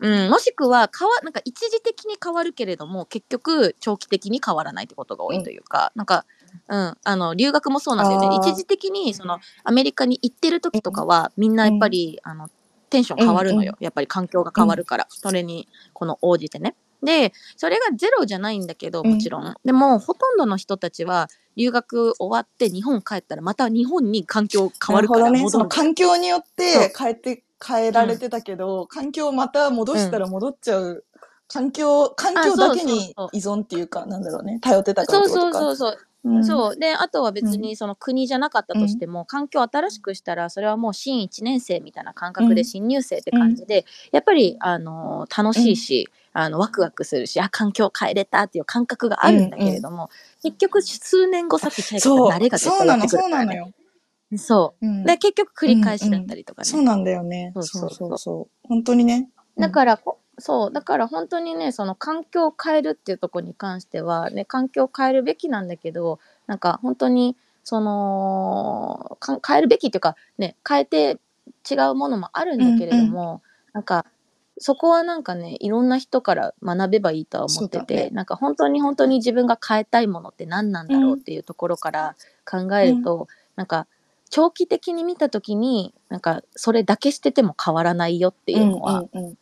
[0.00, 0.30] うん。
[0.30, 6.24] もしくは変わなんか一時的に変わるけれども結局長期的に変わらないってことが多いというか、なんか、
[6.68, 8.36] うん、あの留学もそうなんだよね。
[8.36, 12.50] 一時的にそのアメリカに行ってる時とかはみんなやっぱり、あの
[12.90, 16.74] テンション変わるのよ、やっぱり環境が変わるから、それにこの応じてね。
[17.02, 25.50] でそれがゼロじゃないんだけどもちろん、でもほとんどの人たちは留学終わって日本帰ったらまた日本に環境変わるからなるほどね。
[25.50, 31.04] その環境によって変えて、変えられてたけど、環境をまた戻したら戻っちゃう。
[31.52, 34.60] 環境、環境だけに依存っていうか、なんだろうね。
[34.60, 35.28] 頼ってたからそう。
[35.28, 36.76] そうそうそううんそう。
[36.76, 50.10] で、あとは別にその国じゃなかったとしても、環境を新しくしたら、それはもう新1年生みたいな感覚うんで新入生って感じで、やっぱり、あの、楽しいし、あの、ワクワクするし、あ、環境変えれたっていう感覚があるんだけれども、
[50.42, 53.08] 結局数年後さっきチャイそうが慣れが絶てくるからね。
[53.08, 53.72] そうなのよ。
[54.36, 54.88] そうう。
[54.88, 56.66] んで、結局繰り返しだったりとかね。
[56.66, 57.52] そうなんだよね。
[57.54, 58.68] そそううそうそうそう。
[58.68, 59.28] 本当にね。
[59.34, 71.18] うんだからこ、そう、だから本当にね、その環境を変えるっていうところに関しては、ね、環境を変えるべきなんだけど、なんか本当に、その、か変えるべきっていうか、ね、変えて
[71.70, 74.06] 違うものもあるんだけれども、なんか、
[74.58, 78.10] そこはなんかね、いろんな人から学べばいいとは思ってて、ね。
[78.10, 82.14] なんか本当に本当に自分が変えたいものって何なんだろうっていうところから
[82.44, 83.26] 考えると、
[83.56, 83.86] なんか、
[84.28, 89.38] 長期的に見たときに、なんか、それだけしてても変わらないよっていうのは、うんうんうん、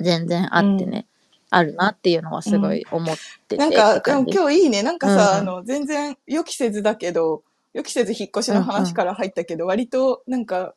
[0.00, 1.06] 全然あってね、
[1.50, 3.16] あるなっていうのはすごい思っ
[3.48, 4.82] てて、なんか、でも今日いいね。
[4.82, 5.38] なんかさ、うん。
[5.38, 7.42] あの、全然予期せずだけど、
[7.74, 10.74] 予期せず引っ越しの話から入ったけど、割となんか、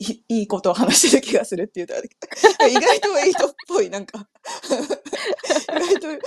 [0.00, 2.04] いいいことを話してる気がするっていうとあれ
[2.70, 4.28] 意外といい人っぽい、なんか。
[5.74, 6.18] 意外と、うん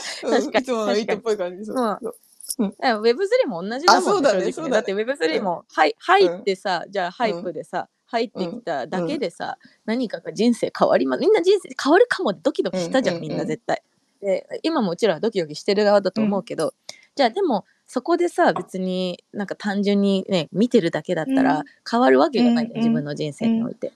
[0.58, 1.66] いつものいい人っぽい感じ。
[1.66, 2.12] そううん
[2.52, 2.76] そう。
[2.84, 4.70] え Web3 も同じだもんあそうだねね。
[4.70, 11.22] だって Web3 も、はい、入ってさ、じゃあハイプでさ、入ってきただけでさ、何かが人生変わります。
[11.22, 13.30] みんな人生変わるかもってドキドキしたじゃん、うんうんうん。
[13.32, 13.82] みんな絶対。
[14.22, 16.74] で、今もうちらはドキドキしてる側だと思うけど、
[17.16, 21.43] じゃあでも、そこでさ、別になんか単純にね、見てるだけだったうん。
[21.43, 23.93] ら変わるわけがないじゃん、うん自分の人生において。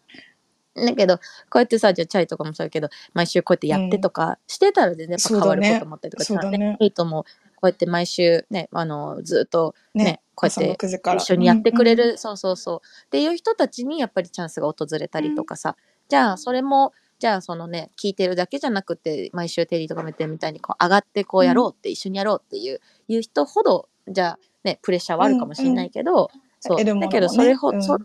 [0.76, 1.24] だけど、こ
[1.56, 6.58] うやってさ、じゃあチャイとかもそうやけど、毎週こうやってやってとかしてたら全然やっぱ変わることもあったりとか、そうだね。
[6.58, 6.78] ね。
[6.80, 7.24] ヘイトも
[7.56, 11.22] こうやって毎週ね、あの、ずっとね、ねこうやって朝の9時から。
[11.22, 12.82] 一緒にやってくれる、そうそうそう。
[13.06, 15.76] っていう人たちにやっぱりチャンスが訪れたりとかさ、
[16.10, 26.30] じゃあそれも、じゃあそのね、聞いてるだけじゃなくて、毎週テリーとかも言ってるみたいにこう上がってこうやろうって、一緒にやろうっていう、いう人ほど、じゃあね、プレッシャーはあるかもしれないけど、
[26.60, 26.84] そう。
[26.84, 27.84] だけどそれほど、うん。
[27.84, 27.98] そ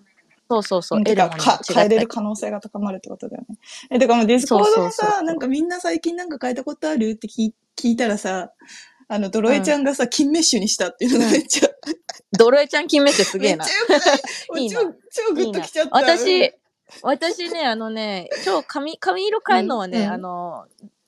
[0.51, 1.05] そうそうそう、うん。
[1.05, 3.57] 得るものもてかか違ったり変えれる可能性が高まるってことだよね。
[3.91, 7.11] え、だからもうディスコードもさ、なんかみんな最近なんか変えたことある？
[7.11, 8.53] って聞い聞いたらさ、
[9.09, 11.70] あの、ドロエちゃんがさ、金メッシュにしたっていうのがめっちゃ、
[12.33, 13.67] ドロエちゃん決めてすげえな。
[13.67, 13.69] い。
[14.63, 14.81] いいな。
[14.81, 14.93] 超、
[15.29, 15.97] 超グッときちゃった。
[15.97, 16.53] 私、
[17.03, 20.13] 私ね、あのね、超髪、髪色変えるのはね、うんうん。
[20.13, 20.67] あの、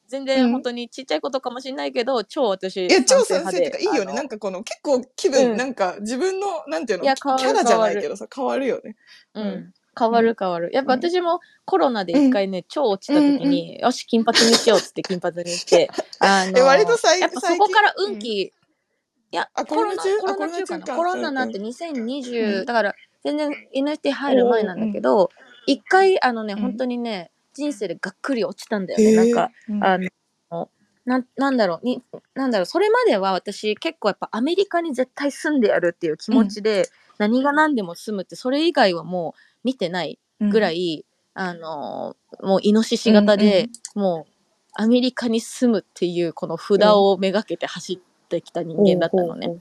[0.09, 4.13] 全うん然本当にちっちゃいことかもしれないけど、超私、いや、超賛賛成派で成とかいいよね。
[4.13, 5.57] なんかこの結構気分、うん。
[5.57, 8.97] なんか自分の、なんていうの、いや変わるキャラじゃないけどさ、変わるよね。
[9.35, 9.73] うん。
[9.99, 10.71] 変わる変わる。
[10.73, 18.53] やっぱ私もコロナで一回ね、超落ちた時に、よし、金髪にしようっつって金髪にして、あ のえ割と最やっぱそこから運気、
[19.33, 20.85] いや、あコロナ、コロコロナ中かな？
[20.85, 20.97] か。
[20.97, 25.31] コロナなんてう2020、うんだから全然 NFT 入る前なんだけど、
[25.67, 26.61] 一回、あのね、うん。
[26.61, 29.17] 本当にね、人生でがっくり落ちたんだよね。
[29.17, 29.85] なんか、うん。
[29.85, 29.99] あ
[30.51, 30.71] の、
[31.07, 32.03] なんなんだろうに、
[32.35, 44.33] なんだろう、それまでは私結構やっぱアメリカに絶対住んでやるっていう気持ちで、何が何でも住むって、それ以外はもう見てないぐらい、あの、もうイノシシ型で、もう
[44.75, 48.03] アメリカに住むっていうこの札をめがけて走
[48.39, 49.49] ってきた人間だったのね。
[49.49, 49.57] ほ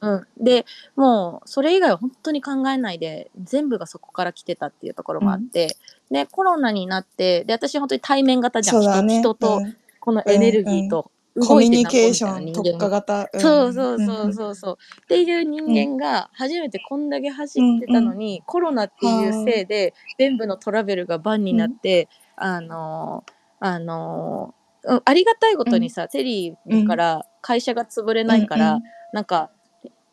[0.00, 0.66] うん、で
[0.96, 5.76] もうそれ以外は本当に考えないで全部がそこから来てたっていうところもあって、
[6.10, 9.20] でコロナになってで私本当に対面型じゃん、ね。
[9.20, 9.76] 人人とうん。
[10.00, 11.10] このエネルギーと
[11.40, 13.22] コミュニケーション特化型。
[13.22, 13.40] ん。
[13.40, 14.54] そうそうそうそう。
[14.54, 23.24] そう、っていう人間が初めてこんだけ走ってたのに、コロナっていうせいで全部のトラベルがバンになって、あの
[23.60, 24.54] あの
[24.86, 28.82] うんありがたいことにさ、テリーから会社が潰れないから、うんうん。
[29.12, 29.50] なんか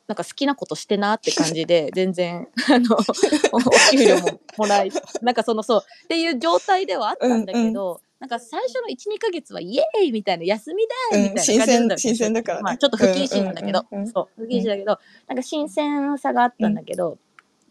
[0.07, 2.97] なんか好きなことしてなって感じで 全然あの
[3.53, 3.61] おお
[3.91, 4.91] 給料ももらい
[5.22, 12.63] なんかそのそうっていう状態ではあったんだけど、なんか最初の12ヶ月はイエーイみたいな休みだーみたいな感じだったん新鮮新鮮だからね。
[12.63, 17.17] まあ、ちょっと不謹慎なんだけど、うんうんうんそう不謹慎だけど、なんか新鮮さがあったんだけど、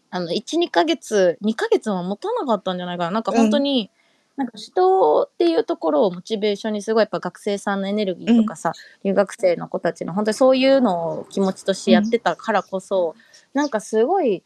[0.09, 3.11] あの12ヶ月2ヶ月は持たなかったんじゃないかな。
[3.11, 3.91] なんか本当に、
[4.37, 8.71] なんか人っていうところをモチベーションにすごいやっぱ学生さんのエネルギーとかさ、
[9.03, 13.15] 留学生の子たちの本当にそういうのを気持ちとしてやってたからこそ、
[13.53, 14.43] なんかすごい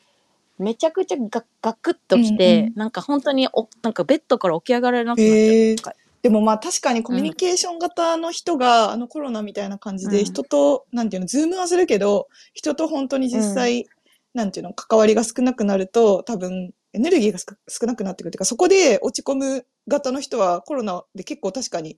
[0.57, 2.73] めちゃくちゃガガクッときて、うんうん。
[2.75, 5.95] なんか本当におなんかベッドから起き上がれなくなっちゃった。
[6.21, 10.11] でもまあ確かにコミュニケーション型の人が、あのコロナみたいな感じうん。
[10.11, 13.85] で人と、なんていうの、ズームはするけど、人と本当に実際、
[14.33, 21.97] なんていうの、関わりが少なくなると、多分、エネルギーが少少なくなってくるっていうか、そこで落ち込む型の人はコロナで結構確かに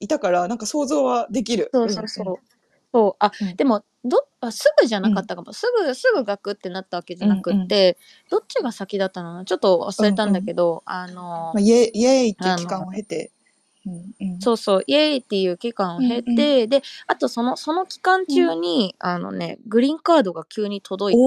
[0.00, 1.70] いたから、なんか想像はできる。
[1.72, 2.36] そうそうそう。
[2.92, 3.16] そう。
[3.18, 3.56] あ、うん。
[3.56, 7.98] でもどあすぐじゃなかったかも、すぐすぐガクってなったわけじゃなくって、
[8.30, 9.44] どっちが先だったの？
[9.44, 13.32] ちょっと忘れたんだけど、あのまあ、イエイイっていう期間を経て、
[13.84, 14.40] うんうん。
[14.40, 21.22] そうそう、イエーイっていう期間を経て、うんで、あとその、その期間中に、あのね、グリーンカードが急に届いて、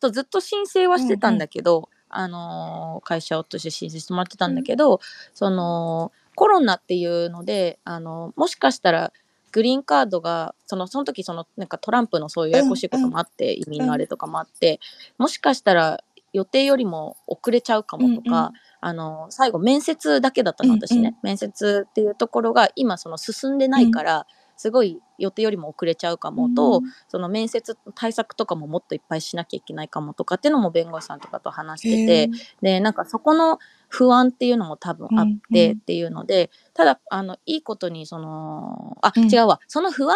[0.00, 5.00] おーそうずっと申請はしてたんだけど、あのー会社として申請してもらってたんだけど、
[5.34, 9.12] そのコロナっていうので、あのもしかしたら
[9.52, 14.80] グリーンカードがそのその時そのなんかトランプのそういうややこしいこともあって、移民のあれとかもあって、
[15.18, 18.52] もしかしたら予定よりも遅れちゃうかもとか、うんうん。
[18.82, 21.06] あの最後面接だけだったの私ね、うん。
[21.06, 24.26] うん面接っていうところが今その進んでないから、
[24.60, 32.30] すごい予定よりも遅れちゃうかもと、その面接対策とかももっといっぱいしなきゃいけないかもとかっていうのも弁護士さんとかと話してて、
[32.60, 33.58] でなんかそこの
[33.88, 35.78] 不安っていうのも多分あってうんうん。
[35.78, 39.34] っていうので、ただあのいいことにそのあ、うん。
[39.34, 39.60] 違うわ。
[39.66, 40.14] その不安が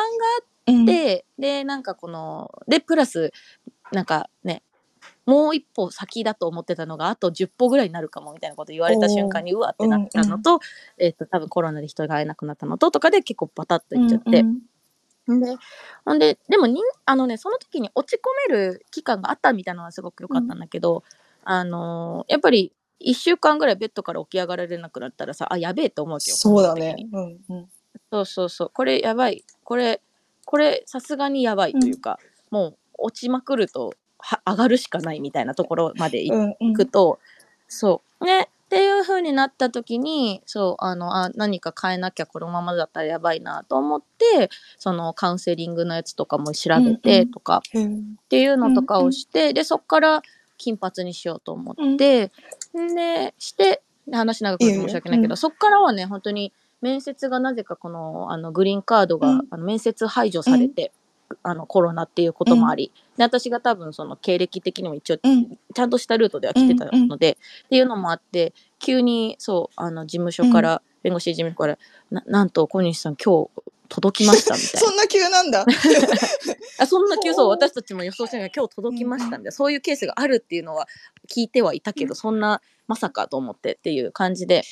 [0.66, 3.32] うんあって、でなんかこのでプラス
[3.92, 4.62] なんかね
[5.26, 10.60] もう一歩先だと思ってたのがあと10歩ぐらいになるかもみたいなこと言われた瞬間にうわってなったのと,、
[10.98, 14.40] えっと多分コロナで人が会えなくなったのととかで結構バタッといっちゃって。
[14.40, 14.58] うん
[15.32, 15.56] んで、
[16.04, 21.02] ほんで、でもにん、あのね、その時に落ち込める期間があったみたいなのはすごく良かったんだけど、
[21.44, 26.36] あのーやっぱり、一週間ぐらいベッドから起き上がられなくなったらさ、あ、やべえと思うわけよ。
[26.36, 26.74] そうだ。
[26.74, 27.68] ねうんうん
[28.10, 28.70] そうそうそう。
[28.72, 29.44] これやばい。
[29.64, 30.00] これ、
[30.44, 32.18] これ、さすがにやばいというか、
[32.50, 33.94] もう落ちまくるとは
[34.46, 36.72] 上がるしかないみたいなところまで行うんうん。
[36.72, 37.18] 行くと、
[37.68, 38.24] そう。
[38.24, 38.48] ね。
[38.64, 47.00] っていう風になった時に、そう、あの、あ、何か変えなきゃこのままだったらやばいなと思って、そのカウンセリングのやつとかも調べうんうん。
[47.00, 50.22] てとかうんっていうのとかをして、で、そっから
[50.56, 52.32] 金髪にしようと思って、
[52.72, 55.36] で、して、で話長くて申し訳ないけど、うん。
[55.36, 59.46] そっからはね、本当に面接がなぜかこの、あの、グリーンカードが、うん。
[59.50, 60.90] あの面接排除されて、
[61.42, 65.58] あの、コロナっていうこともあり、で、私が多分その経歴的にも一応、うん。
[65.74, 71.78] ちゃんとしたルートでは来てたので、っていうのもあって、急に、そう、あの、事務所から、弁護士事務所から、
[72.10, 73.50] ななんと小西さん今日
[73.88, 74.54] 届きました？
[74.54, 74.80] みたいな。
[74.80, 74.90] そ。
[74.90, 75.64] んな急なんだ。
[76.78, 77.48] あそんな急そう。
[77.48, 79.42] 私たちも予想してない今日届きましたん。
[79.42, 80.88] で、そういうケースがあるっていうのは
[81.28, 84.62] 聞いてはいたけど、そんなまさかと思ってっていう感じで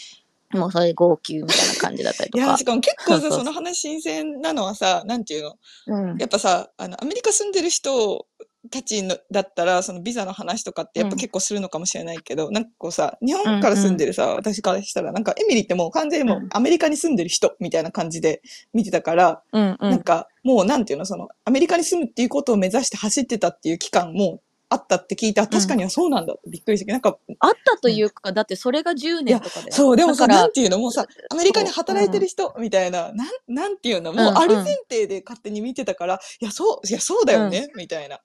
[0.52, 2.64] もうそれ号泣みたいな感じだったりといや、かし。
[2.64, 5.56] かも結構さ、その話新鮮なのはさ、なんていうの？
[5.86, 6.18] うん。
[6.18, 8.26] やっぱさ、あの、アメリカ住んでる人
[8.70, 16.48] たちのだったら、そのビザの話とかってやっぱうん結構するのかもしれないけど、なんかこうさ、日本から住んでるさ、私からしたら、なんかエミリーってもう完全にもううん。
[16.52, 18.42] アメリカに住んでる人みたいな感じで
[18.72, 19.90] 見てたから、うんうん。
[19.90, 24.40] なんかもうなんていうの、そのアメリカに住むっていうことを目指して走ってたっていう期間も
[24.72, 29.70] あったって聞いて、あ確かにはそうなんだってびっくりして、なんか、あったというか、だってそれが10年とかで。
[29.70, 38.20] そう、でもさ、なんていうの、もうさ、アメリカに働いてる人みたいな、なん、なんていうの、もうある前提で勝手に見てたから、いや、そう、いや、そうだよね、みたいな。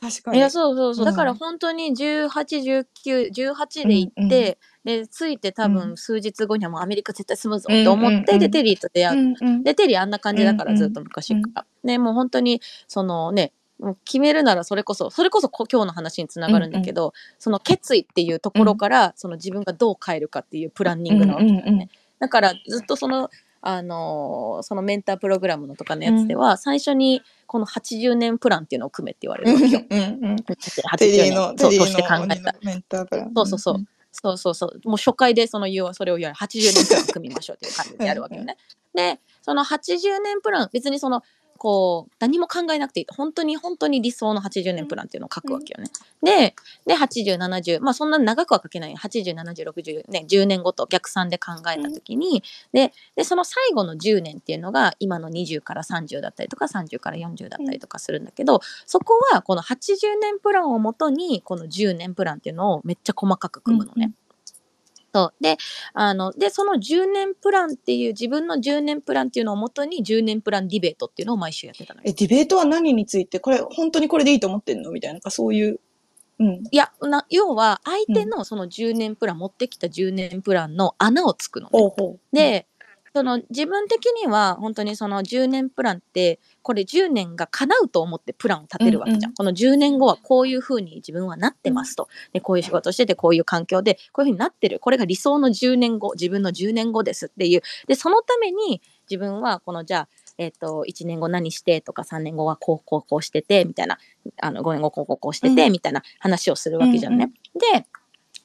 [0.00, 0.38] 確かに。
[0.38, 1.06] いや、そうそうそう。
[1.06, 1.10] うん。
[1.10, 2.28] だから本当に18、
[3.04, 11.66] 19、18で行って、で、着いて多う分数日後にはもうアメリカ絶対住むぞって思って、で、テリーと出会っうで、テリーあんな感じだから、ずっと昔から。
[11.82, 13.52] ね、もう本当に、そのね、
[14.04, 21.62] 決めるならそれこそ、それこそこ今日の話につながるんだけど、その決意っていうところから、その自分がどう変えるかっていうプランニングなわけだよね。
[21.66, 29.82] うんうんうんだからずっとその、あのーそのメンタープログラムのとかのやつでは、最初にこの80年プランっていうのを組めって言われるわけよ。
[29.88, 30.02] うんう
[30.34, 32.54] ん 80テリーの、年そうとして考えた。
[32.62, 33.32] メンタープラン。
[33.34, 33.86] そうそうそう。
[34.12, 34.80] そうそうそう。
[34.88, 38.56] もう初回でその言うそれを言われ80年プラン組みましょうっていう感じでやるわけよね。
[38.94, 41.22] で、その80年プラン、別にその、
[41.56, 43.06] こう、何も考えなくていい。
[43.08, 45.90] 本当に本当に理想の80年プランっていうのを書くわけよね。
[46.22, 46.54] で、
[46.86, 48.94] で、80、70、まあそんな長くは書けない。
[48.94, 52.42] 80、70、60、ね、10年ごと逆算で考えたときに、
[52.72, 64.12] で、で、その最後の10年っていうのが今の20から30だったりとか30から40だったりとかするんだけど、そこはこの80年プランをもとにこの10年プランっていうのをめっちゃ細かく組むのね。
[65.16, 65.56] そうで
[65.94, 72.04] あのでその10年プランっていう自分の10年プランっていうのをもとに10年プランディベートっていうのを毎週やってたのよ。
[72.06, 74.90] え、ディベートは何について、これ、本当にこれでいいと思ってんの？
[74.90, 75.80] みたいな、なんかそういう。
[76.38, 76.62] うん。
[76.70, 81.70] いやな要は相手のその10年プラン、持ってきた10年プランの穴をつくのね。
[81.72, 82.36] ほうほう。
[82.36, 82.66] で、
[83.16, 89.34] その自分的には本当にその10年プランってこれ10年が叶うと思ってプランを立てるわけじゃん、うんうん。
[89.36, 92.08] この10年後はこういうふうに自分はなってますと。
[92.34, 94.80] でこういう仕事をしててこういう環境でこういうふうになってる。
[94.80, 97.62] これが理想の10年後自分の10年後ですっていう。
[97.86, 103.96] でそのために自分はこのじゃあえっと1年後何してとか3年後はこうこうこうしててみたいな。
[104.42, 105.72] あの5年後こうこうこうしてて、うん。
[105.72, 107.30] みたいな話をするわけじゃんね。
[107.54, 107.86] で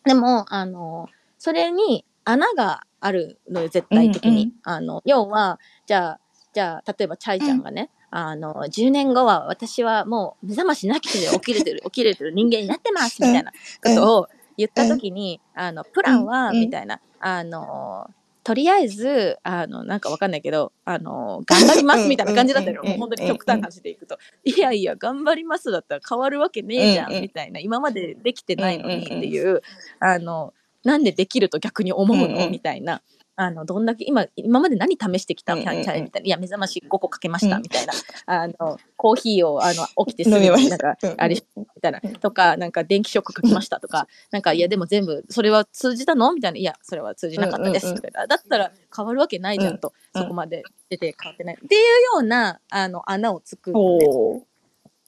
[0.06, 4.32] でもあのそれに穴があるのよ絶対的に。
[4.32, 4.54] うんうん。
[4.64, 6.20] あの要はじゃあ
[6.54, 14.28] じゃあ例えばチャイちゃんがね、あの10年後は私はもう目覚ましなきで起きれてる 起きれてる人間になってますみたいなことを
[14.58, 16.56] 言った時に、あのプランは、うん。
[16.56, 16.62] うん。
[16.62, 18.10] みたいなあの
[18.44, 22.92] とりあえずあのなんかわかんないけどあの頑張りますみたいな感じだったよ、うん。
[22.92, 23.00] うん。
[23.00, 27.16] もう本当に極端な話でいくと、いやいや頑張りますだったら変わるわけねえじゃん、うん。
[27.18, 27.22] うん。
[27.22, 27.60] みたいな。
[27.60, 29.62] 今までできてないのにっていう、
[30.00, 30.54] あの
[30.84, 33.02] なんでできると逆に思うの、みたいな。
[33.38, 35.56] あのどんだけ今今まで何試してきた？
[35.56, 37.62] みたいな、いや目覚まし5個かけました、うん。
[37.64, 37.94] みたいな。
[38.28, 42.02] あのコーヒーをあの起きてすぐ飲みましたなんかあれみたいな。
[42.02, 44.08] とかなんか電気ショックかけましたとか。
[44.32, 46.34] なんかいやでも全部それは通じたの？
[46.34, 46.58] みたいな。
[46.60, 47.92] いやそれは通じなかったです。
[47.94, 50.22] みたいなだったら変わるわけないじゃんと、うん。
[50.22, 51.56] そこまで出て変わってない。
[51.56, 51.88] っていうよ
[52.20, 53.76] うなあの穴を作る、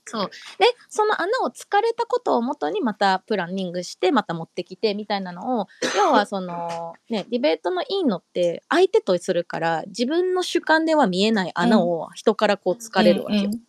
[0.06, 0.30] そう。
[0.60, 13.44] でその穴を突かれたことをもとにまたプランニングしてまた持ってきてみたいなのを 要はそのねディベートのいいのって相手とするから自分の主観では見えない穴を人からこう突かれるわけよ。
[13.46, 13.62] うんうん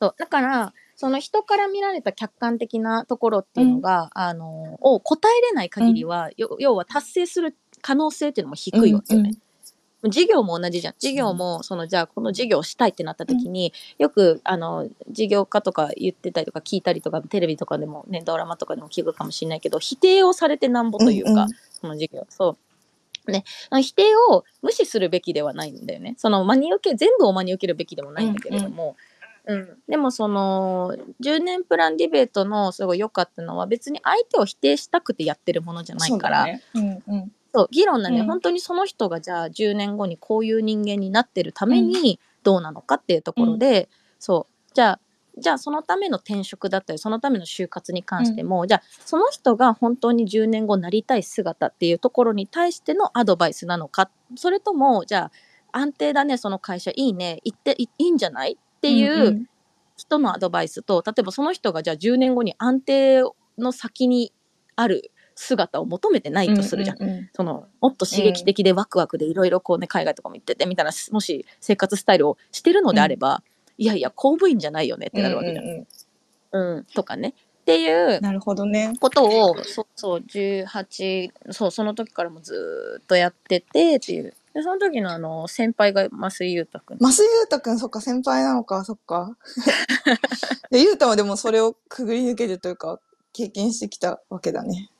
[0.00, 0.14] そう。
[0.18, 9.32] だからその人から見られた客観的なところっていうのが、あのを答えれない限りは、よ要は達成する可能性っていうのも低いわけよね。
[10.08, 10.94] 事業も同じじゃん。
[10.98, 21.48] 事業も、その、じゃあ、この事業をしたいってなった時に、よく、あの、事業家とか言ってたりとか聞いたりとか、テレビとかでもね、ドラマとかでも聞くかもしれないけど、否定をされてなんぼというか、うんうん。
[21.80, 22.26] その事業。
[22.28, 23.30] そう。
[23.30, 26.14] ね、否定を無視するべきではないんだよね。
[26.18, 28.96] その真に受け、全部を真に受けるべきでもないんだけれども、
[29.44, 29.78] うん。
[29.88, 36.62] でもその10年プランディベートのすごい良かったのは別に相手を否定したくてやってるものじゃないから、そうだね。
[36.74, 38.26] うんうんそう議論なんで、うん。
[38.26, 43.88] 本当にその人がじゃあ10年後にこういう人間になってるためにどうなのかっていうところで、
[44.18, 44.74] そう。
[44.74, 45.00] じゃあ
[45.38, 54.10] じゃあそのための転職だったりそのための就活に関しても、じゃあその人が本当に10年後なりたい姿っていうところに対してのアドバイスなのか。
[54.36, 55.30] それともじゃ
[55.72, 59.46] あ安定だねその会社いいね行っていいいんじゃないっていう
[59.96, 63.22] 人のアドバイスと例えばその人がじゃあ10年後に安定
[63.58, 64.32] の先に
[64.76, 67.02] ある姿を求めてないとするじゃん。
[67.02, 73.42] うんうんそのもっと刺激的でワクワクでいろいろこうね海外とかも行っててみたいなもし生活スタイルをしてるのであれば、
[73.78, 75.64] いやいや公務員じゃないよねってなるわけじゃん。
[75.64, 75.86] うんうんうん
[76.52, 78.92] うんとかねっていうなるほどね。
[79.00, 89.36] ことをそうそう18そうその時からもずーっとやっててっていうでその時のあの先輩が増井裕太君増井裕太くん、そっか、先輩なのか、そっか。
[90.70, 93.00] で、裕太はでもそれをくぐり抜けるというか、
[93.32, 94.90] 経験してきたわけだね。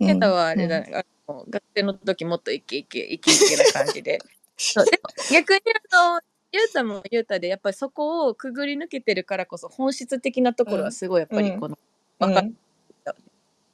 [0.00, 4.18] うんケタはあれだね、あの学生の時もっとイケイケイケイケな感じで。
[4.56, 5.60] そうでも逆に
[5.92, 6.20] あの
[6.52, 11.78] ゆうたもゆうたでやっぱりそこをくぐり抜けてるからこそ本質的なところはすごいやっぱりこの、
[12.20, 12.50] うんわかっ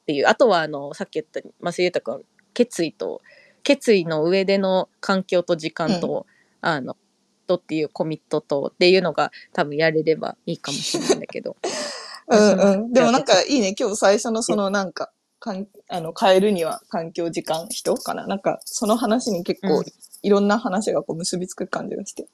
[0.06, 0.28] ていう。
[0.28, 2.24] あとはあのさっき言った増井裕太君
[2.54, 3.20] 決意と
[3.64, 6.26] 決意の上での環境と時間と、
[6.60, 6.96] あの
[7.48, 11.56] とっていうコミットとっていうのが多分やれればいいかもしれないんだけど。
[12.28, 12.60] うん。
[12.60, 12.92] うん。
[12.92, 13.74] でもなんかいいね。
[13.78, 18.26] 今日最初のそのなんか、かんあの変えるには環境、時間、人かな？
[18.26, 19.84] なんかその話に結構うん。
[20.22, 22.26] いろんな話がこう結びつく感じがして。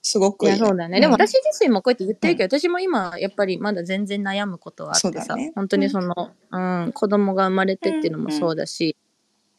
[0.00, 0.56] すごくいい。
[0.56, 5.52] い、やそうだね、でも私自身もこうやって言ってるけど、私も今やっぱりまだ全然悩むことはあってさ、ね。
[5.54, 8.96] 本当にその、うん、子供が生まれてっていうのもそうだし、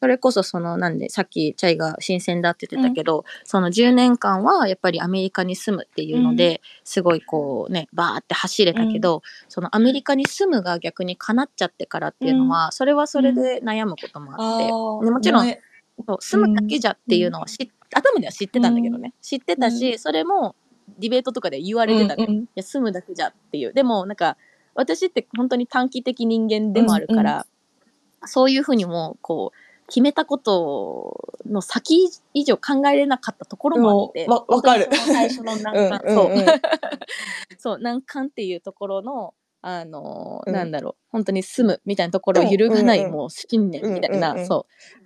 [0.04, 15.06] それこそそのなんでさっきチャイが新鮮だって言ってたけど、その10年間はやっぱりアメリカに住むっていうので、すごいこうねバーって走れたけど、そのアメリカに住むが逆に叶っちゃってからっていうのは、それはそれで悩むこともあって、ー。
[15.06, 15.62] ねもちろんね
[16.06, 20.58] そう住むだけじゃっていうのは知っ頭では知ってたんだけどね、知ってたし、それも
[21.00, 22.44] ディベートとかで言われてたのよ、うんうん。
[22.44, 23.72] いや住むだけじゃっていう。
[23.72, 24.36] でもなんか
[24.76, 27.46] 私って本当に短期的人間でもあるから、
[28.26, 29.58] そういうふうにもこう
[29.94, 34.90] 決めたことの先以上考えれなかったところもあってわわかる。
[34.92, 36.30] 最初の難関、そう。
[37.60, 40.52] そう難関っていうところのあの、うん。
[40.52, 41.04] なんだろう。
[41.10, 44.48] 本当に住むみたいなところを揺るがない、うんうんもう信念みたいな、うんうんうん。
[44.48, 44.66] そ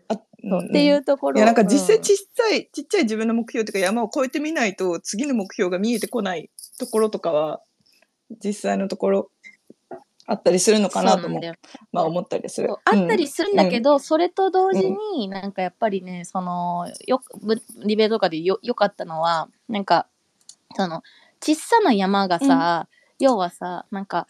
[0.10, 0.58] う。
[0.66, 7.62] っていうところいや、なんか実際うんちっちゃい、ちっちゃい自分の目標というか山を越えてみないと次の目標が見えてこないところとかは、
[8.42, 9.32] 実際のところ
[10.30, 11.42] あったりするのかなとも
[11.94, 12.70] まあ思ったりする。
[12.84, 17.22] あったりするんだけど、それと同時に、なんかやっぱりね、その、よ
[17.86, 20.08] リベートとかでよ、よかったのは、なんか、
[20.76, 21.02] その、
[21.42, 24.28] 小さな山がさ、要はさ、なんか、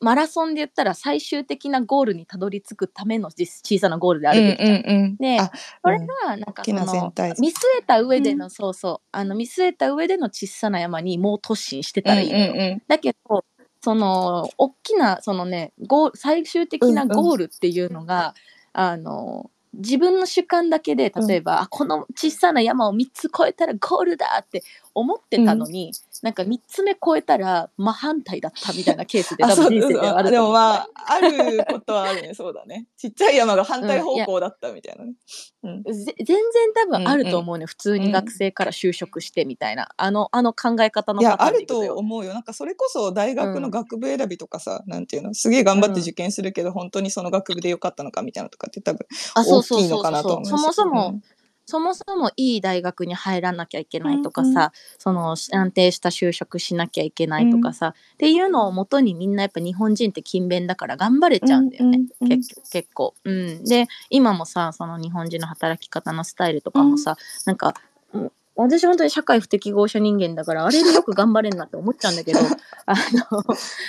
[0.00, 4.78] マラソンで言ったら最終的なゴールにたどり着くための実小さなゴールであるべきじゃん。
[4.78, 5.52] うんであ
[5.84, 12.54] それが、なんかその見据えた上での、うそうそう、あの、見据えた上での小さな山にもう突進してたらいいのよ。
[12.56, 12.82] うん。
[12.88, 13.44] だけど、
[13.82, 18.34] その、大きな、そのね、ゴール最終的なゴールっていうのが、
[18.72, 24.62] あの、自分の主観だけで、例えば、あこの小さな山を3つ越えたらゴールだって
[25.00, 25.92] 思ってたのに、
[26.22, 30.52] なんか3つ目超えたら真反対だったみたいなケースで多分人生ではあるでと思う。
[30.52, 32.34] もまああることはあるね。
[32.34, 32.86] そうだね。
[32.96, 35.14] ちっちゃい山が反対方向だったみたいなね、
[35.62, 35.82] うん。
[35.82, 36.36] ぜ全然
[36.74, 42.34] 多分あると思うね、普通に学生から就職してみたいな、あのあの考え方のいやあると思うよ。
[42.34, 43.62] なんかそれこそ大学うん。
[43.62, 50.50] の学部選びとかさ、なんていうのすげえ頑張ってうん受験するけど、本当にその学部でよかったのかみたいなのとかって多分大きいのかなと思うし。
[50.50, 51.22] そもそも、うん
[51.70, 62.38] そもそもいい大学に入らなきゃいけないとかさ、その安定した就職しなきゃいけないとかさ、っていうのをもとにみんなやっぱ日本人って勤勉だから頑張れちゃうんだよね、うんうんうん。
[62.40, 63.14] 結結構。
[63.24, 67.16] うん、で今もさその日本人の働き方のスタイルとかもさ、
[67.46, 67.74] なんか
[68.12, 72.40] うん私本当に社会不適合者人間だからあれでよく頑張れんなって思っちゃうんだけど
[72.84, 73.44] あの、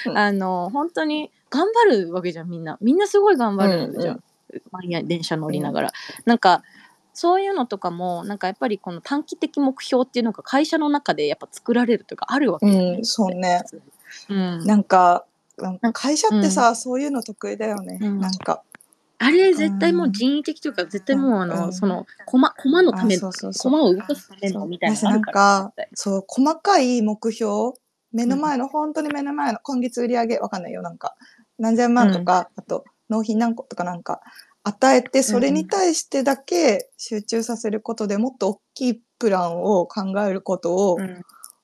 [0.05, 0.17] うん。
[0.17, 2.77] あの本当に頑張るわけじゃんみんな。
[2.79, 4.23] みんなすごい頑張るじゃん、うん
[4.71, 5.93] 毎夜電車乗りながら、
[6.25, 6.63] なんか
[7.21, 13.61] そういうのとかもなんかやっぱりこの短期的目標っていうのが会社の中でやっぱ作られるというかあるわけよね、うんそうね。
[14.27, 15.25] うん、なんか
[15.93, 18.19] 会社ってさ、そういうの得意だよね、うん。
[18.19, 18.63] なんか。
[19.19, 21.73] あれ絶対もう人為的というか絶対もうあの、うん。
[21.73, 23.71] そのコマコマのためあそうそうそう。
[23.71, 27.73] コマを動かすためのみたいななんかそう細かい目標
[28.13, 30.81] 目の前の、本当に目の前の今月売り上げわかんないよ。
[30.81, 31.15] なんか
[31.59, 34.21] 何千万とか、あと納品何個とかなんか
[34.63, 41.21] 与えてそれに対してだけ集中させることでもっと大きいプランを考えることを、うん。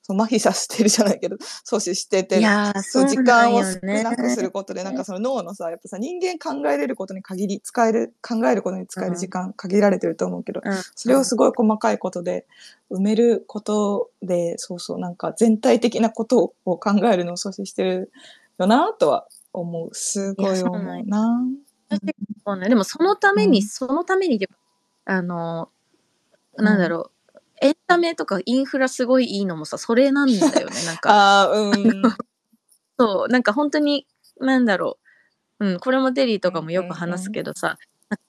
[0.08, 2.42] そう麻痺させてるじゃないけど阻止してて
[2.82, 10.74] そう時間を少なくすることで、なんかその脳のさ、やっぱさ、人間考えれることに限り、使える、考えることに使える時間限られてると思うけど、うん。
[10.96, 12.46] それをすごい細かいことで
[12.90, 18.12] 埋めることで、そうそう、なんか全体的なことを考えるのを阻止してる
[18.58, 19.90] よなとは思う。
[19.92, 21.44] すごい思うな。
[22.46, 23.68] そうね、でもそのために、うん。
[23.68, 24.50] そのためにで
[25.06, 25.70] あの
[26.56, 31.10] なんだろう、エンタメとかインフラすごいいいのもさそれなんだよね なんか。
[31.12, 32.02] ああ、うん。
[33.00, 34.08] そうなんか本当に
[34.40, 34.98] なんだろ
[35.60, 37.78] う、うん、これもデリーとかもよく話すけどさ、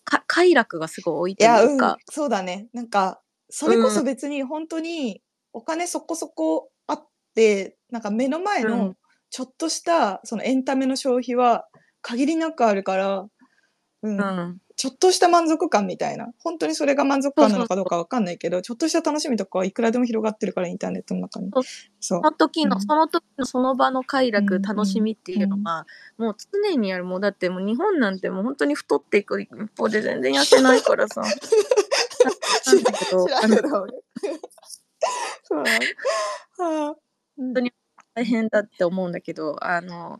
[0.05, 2.69] か快楽がすごい多いといや、うんいうか、、そうだね。
[2.73, 8.97] なんか、それこそ別に本当にお金そこそこあって、なんか目の前うのん。
[9.31, 11.69] ちょっとしたそのエンタメの消費は
[12.01, 13.27] 限りなくあるから、
[14.03, 14.21] うん。
[14.21, 14.59] うん。
[14.77, 16.29] ちょっとした満足感みたいな。
[16.39, 21.51] 本当にそれが満足感なのかどうかわかんないけど、ちょっとした楽しみとかはいくらでも広がってるから、インターネットの中に。
[21.99, 22.21] そ。
[22.21, 22.83] の時の、うん。
[22.83, 24.63] その時のその場の快楽、うん。
[24.63, 25.85] 楽しみっていうのが、
[26.17, 31.23] もう常にあるもうだってもう日本なんてもう本当に太っていく一方で全然痩せないからさ。
[32.67, 33.51] なんだけど知らん
[35.43, 35.59] そう。
[35.61, 36.97] はあ。
[37.37, 37.73] 本当に
[38.15, 40.19] 大変だって思うんだけどあの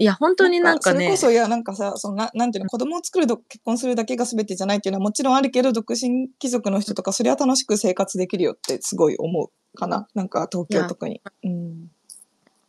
[0.00, 0.98] いや本当になんかね。
[0.98, 10.08] それこそいやなんかさそのななんていうの子供を作ると結婚するだけが全てじゃないっていうのはもちろんあるけど独身貴族の人とかそれは楽しく生活できるよってすごい思うかな。
[10.14, 11.20] なんか東京特に。
[11.44, 11.88] うん、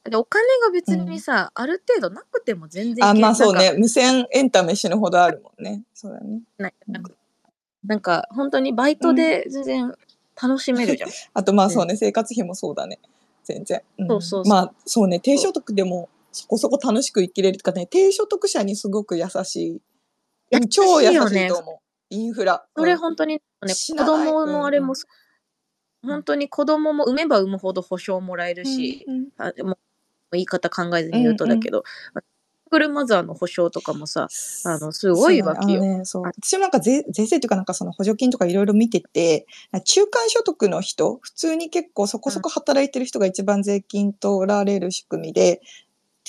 [0.04, 3.76] でお金が別にさ、ある程度なくても全然あまあそうね。
[3.78, 5.84] 無線エンタメ死ぬほどあるもんね。
[5.94, 6.42] そうだね。
[6.86, 7.12] なんか
[7.86, 9.94] なんか本当にバイトで全然
[10.42, 11.10] 楽しめるじゃん。
[11.34, 13.00] あとまあそうね生活費もそうだね。
[13.46, 13.82] 全然。
[14.00, 14.46] うそうそう。
[14.46, 19.82] まあそうね低所得でもそこそこ楽しく生きれるとかね低所得者にすごく優し
[20.52, 20.58] い。
[20.58, 21.78] い超優しいと思う。
[22.10, 22.66] インフラ。
[22.76, 23.42] それうん本当にね
[23.74, 24.96] 子供のあれも、うん
[26.04, 29.78] 本当に子供も産めば産むほど保証もらえるし、うんうんあでも
[30.32, 31.84] 言い方考えずに言うとだけど、
[32.16, 32.22] シン
[32.72, 34.30] グルマザーの保証とかもさ
[34.66, 36.06] あのすごいわけよ。
[36.06, 36.36] そうだね。
[36.42, 39.46] 私もなんか税税制というかなんかその補助金とかいろいろ見てて、
[39.84, 45.62] 中間所得の人、普通に結構そこそこ働いてる人が一番税金取られる仕組みで、て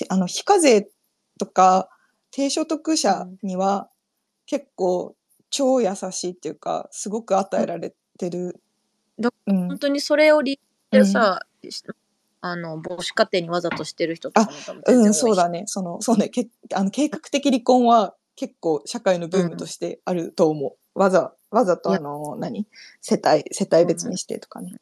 [0.09, 0.91] あの、非課税
[1.39, 1.89] とか
[2.31, 3.89] 低所得者には
[4.47, 5.15] 結構
[5.51, 8.61] 超優しいっていうか、すごく与えられてる。
[9.21, 9.79] だうん本。
[9.79, 10.59] 当にそれを利
[10.93, 11.41] 用してさ、
[12.41, 14.51] あの母子家庭にわざとしてる人とか
[14.89, 15.65] うん、そうだね。
[15.67, 16.29] その、そうね。
[16.29, 20.99] けあの計画的離婚は結構社会のブームとしてあると思う。
[20.99, 22.67] わざ、わざとあの、何？
[23.01, 24.73] 世帯、世帯別にしてとかね。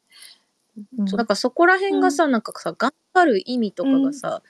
[0.97, 4.41] うんそうだからそこら辺がさ、なんかさ頑張る意味とかがさ、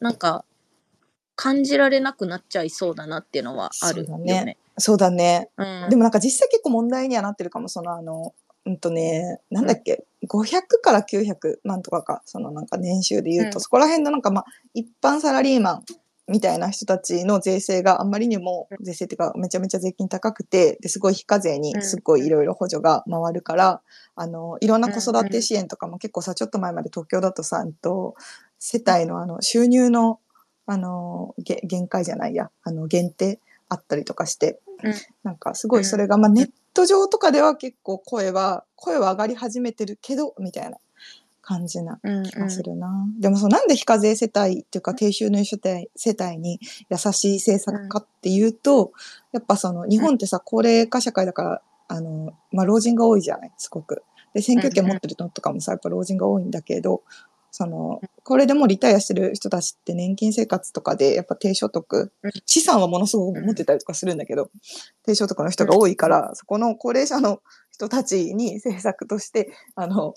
[0.00, 0.44] なんか
[1.36, 4.44] 感じられなくなっちゃいそうだなっていうのはあるよそうだね。
[4.44, 5.50] ねそうだね。
[5.56, 7.68] うん、でもなんか実際結構問題にはなってるかも。
[7.68, 8.34] そのあの、
[8.66, 13.60] うんとね、なんだっけ、500から900万とかか、そのなんか年収で言うと、うん。
[13.62, 14.44] そこら辺のなんかまあ、
[14.74, 15.84] 一般サラリーマン
[16.28, 23.80] みたいな人たちの税制があんまりにも、税制っていうかめちゃめちゃ税金高くて、ですごい非課税にすっごいいろいろ補助が回るから、
[24.14, 28.14] あの、いろんな子育て支援とかも結構さ、ちょっと前まで東京だとさ、うんと、
[28.60, 30.20] 世帯のあの、収入の、
[30.66, 34.94] あの、げ限界じゃないや、あの、限定あったりとかして、うん。
[35.24, 40.76] なんかすごいそれが、まあネット上とかでは結構声は、声は上がり始めてるけど、みたいな
[41.42, 43.06] 感じなうん気がするな。
[43.18, 48.92] でもそう、なんで非課税世帯っていうか低収入世帯世帯に優しい政策かっていうと、
[49.32, 54.04] やっぱその日本ってさ、高齢化社会だから、あの、まあ、老人が多いじゃないすごく。
[54.32, 57.02] で、選挙権持ってるのとかもさ、やっぱ老人が多いんだけど、
[57.50, 64.50] その、これでもリタイアしてる人たちって年金生活とかで、やっぱ低所得うん、資産はものすごく持ってたりとかするんだけど、
[65.04, 67.40] 低所得の人が多いから、そこの高齢者の
[67.80, 70.14] 人たちに政策として、あの、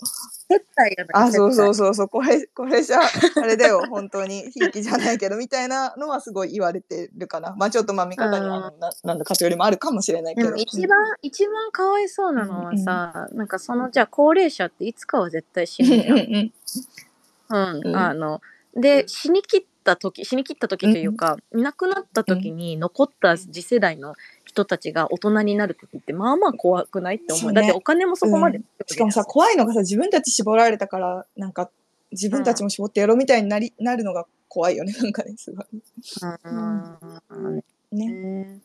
[1.14, 1.74] あ、そうそうう。
[1.74, 7.54] そうそう、これ、これじゃ、あれだよ、本当に、ひいきじゃないけど、みたいなのはすごい言われてるかな。
[7.56, 10.54] まあちょっとまあ見方に、あのななんだ、偏りもあるかもしれないけど。
[10.56, 16.52] 一番、一番かわいそうなのはさ、なんかその、じゃあ高齢者っていつかは絶対死うん、ぬじゃん。
[17.50, 18.40] うんうん、うんあの
[18.76, 24.14] で死に切った時死に切った時というか、いなくなった時に残った次世代の
[24.54, 27.52] 人たちが大人になる時ってまあまあ怖くないって思う。
[27.52, 27.60] ね。
[27.60, 31.70] だってお金もそこまで、しかもさ、怖いのがさ、自分たち絞られたから、なんか、
[32.12, 35.66] 自分たちも絞ってやろうみたいになり、なるのが怖いよね、 なんかね、すごい。
[36.44, 37.56] うん。
[37.92, 38.08] ね。
[38.08, 38.60] ね。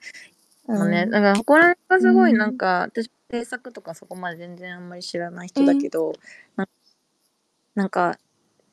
[0.67, 0.91] うん。
[0.91, 6.13] ね、だからここら辺がすごいなんか、私制作とかそこまで全然あんまり知らない人だけど、
[6.55, 6.67] な
[7.73, 8.19] なんか、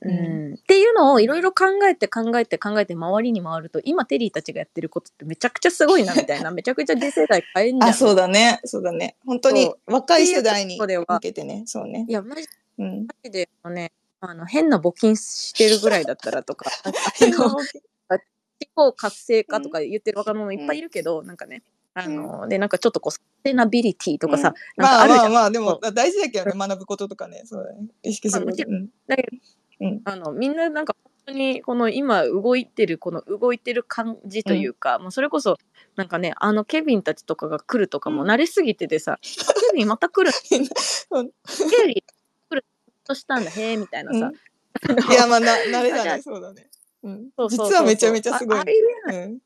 [0.09, 0.27] うん。
[0.27, 9.17] うんっていうのをいろいろ考えて考えて考えて周りに回ると今テリーたちがやってることってめちゃくちゃすごいなみたいな めちゃくちゃ次世代変えんじゃんあ、そうだね、そうだね。
[9.27, 12.07] 本当に若い世代に向けてね、そうね。
[12.09, 12.13] い。
[12.13, 12.49] やマジ
[12.79, 13.07] うん。
[13.07, 16.71] マジでねあの変な募金してるぐらいだったらとか
[18.59, 21.63] 地方活性化とか言ってる若者いっぱいいるけど、なんかね
[21.95, 27.89] あのでなんかちょっとこうサステナビリティとかさ、なんかまああるじゃん、まあまあ、でもそ大事だけどね、学ぶこととかね、そうだね。
[28.03, 28.63] 意識すること。
[28.67, 28.89] うん。
[29.07, 29.29] だけど
[29.81, 30.01] うん。
[30.05, 35.59] あのみんななんか本当にこの今動いてるこの動いてる感じというか、もうそれこそ
[35.97, 39.31] なんかねあのケビンたちとかが来るとかも慣れすぎててさ、ケ
[39.77, 40.31] ビンまた来る
[41.11, 41.29] うん。
[41.29, 41.33] ケ
[41.87, 41.95] ビン
[42.51, 42.65] 来る
[43.05, 43.51] としたんだ？
[43.51, 44.33] へえみたいなさ、
[45.11, 46.69] いや、まあ、な、慣れだね、そうだね。
[47.03, 47.31] うん。
[47.49, 48.65] 実はめちゃめちゃすごいああ。
[48.65, 48.73] り
[49.09, 49.27] えない。
[49.27, 49.39] うん。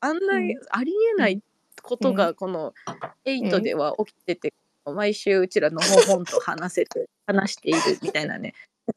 [0.00, 0.54] あんな、うん。
[0.70, 1.42] ありえない
[1.82, 2.74] ことがこの
[3.24, 4.54] 8では起きてて、
[4.84, 8.54] 毎週うちらのほほんと話せて話しているみたいなね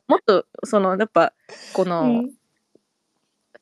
[0.08, 1.34] もっとそのやっぱ
[1.74, 2.32] この、うん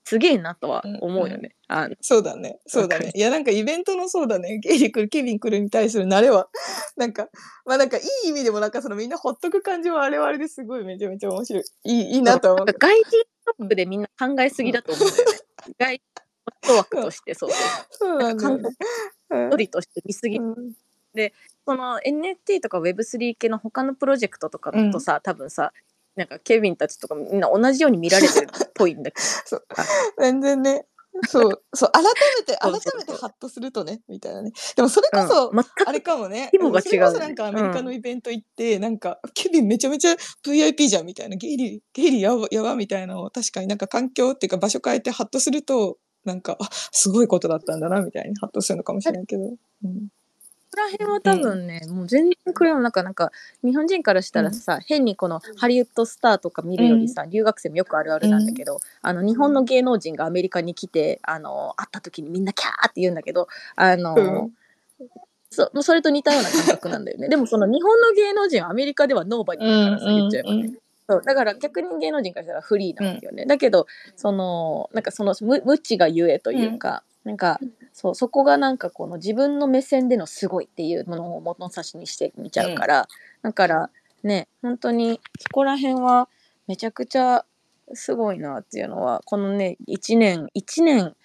[0.10, 1.52] すげえなとは思うよね。
[1.68, 2.58] あのそうだね。
[2.66, 3.12] そうだね。
[3.14, 4.58] いや、なんかイベントのそうだね。
[4.58, 6.50] ゲイリ来る、ケビン来るに対する慣れは、
[6.98, 7.30] なんか、
[7.64, 11.64] まあなんかいい意味でもなんかそのみんなほっとく感じはあれはあれですごいめちゃめちゃ面白い。
[11.84, 12.66] いい、いいなとは思う。
[12.66, 13.12] 外人
[13.46, 15.22] トップでみんな考えすぎだと思うよね。
[15.78, 16.02] 外
[16.64, 17.60] 人枠としてそうそう。
[17.92, 18.70] そうなんだよね。
[19.52, 20.74] 一人として見すぎうん
[21.66, 25.72] その NFT とか Web3 系の他のプロジェクトとかだとさ、多分さ
[26.20, 29.62] なんかケビンたちとかみんな同じように見られてるっぽいんだけど
[30.20, 30.86] 全然ね。
[31.28, 34.52] そう、 そう、改めて、改めてハッとするとね、みたいなね。
[34.76, 35.52] でもそれこそ、
[35.86, 36.50] あれかもね。
[36.54, 40.16] 規模が違うそれこそなんかアメリカのイベント行って、なんか、ケビンめちゃめちゃ
[40.46, 49.44] VIP じゃんみたいな、ゲイリー、ゲイリーやばやばみたいなのを、確かになんか環境っていうか場所変えてハッとすると、なんか、あ、すごいことだったんだな、みたいにハッとするのかもしれないけど。
[49.44, 50.10] うん。
[50.72, 53.32] ここら辺は多分ね、もう全然これもなんかなんか
[53.64, 64.54] 日本人からしたらさ、変にこのハリウッドスターとか見るよりさ、留学生もよくあるあるなんだけど、あの日本の芸能人がアメリカに来てあの会った時にみんなキャーって言うんだけどあの、うん。
[65.52, 67.28] そそれと似たような感覚なんだよね。
[67.28, 70.74] でもその日本の芸能人はアメリカではノーバディだからさ、言っちゃえばね。
[71.10, 77.60] そうだから逆に芸能人からしたらフリーなんだよね、だけどそのなんかその無無知がゆえというか、なんか
[77.94, 83.08] そうそこがなんかこの自分の目線でのすごいっていうものを物差しにしてみちゃうから、
[83.42, 83.90] だから
[84.22, 86.30] ね本当にそこら辺は
[86.68, 87.44] めちゃくちゃ
[87.94, 91.16] すごいなっていうのはこのね1年1年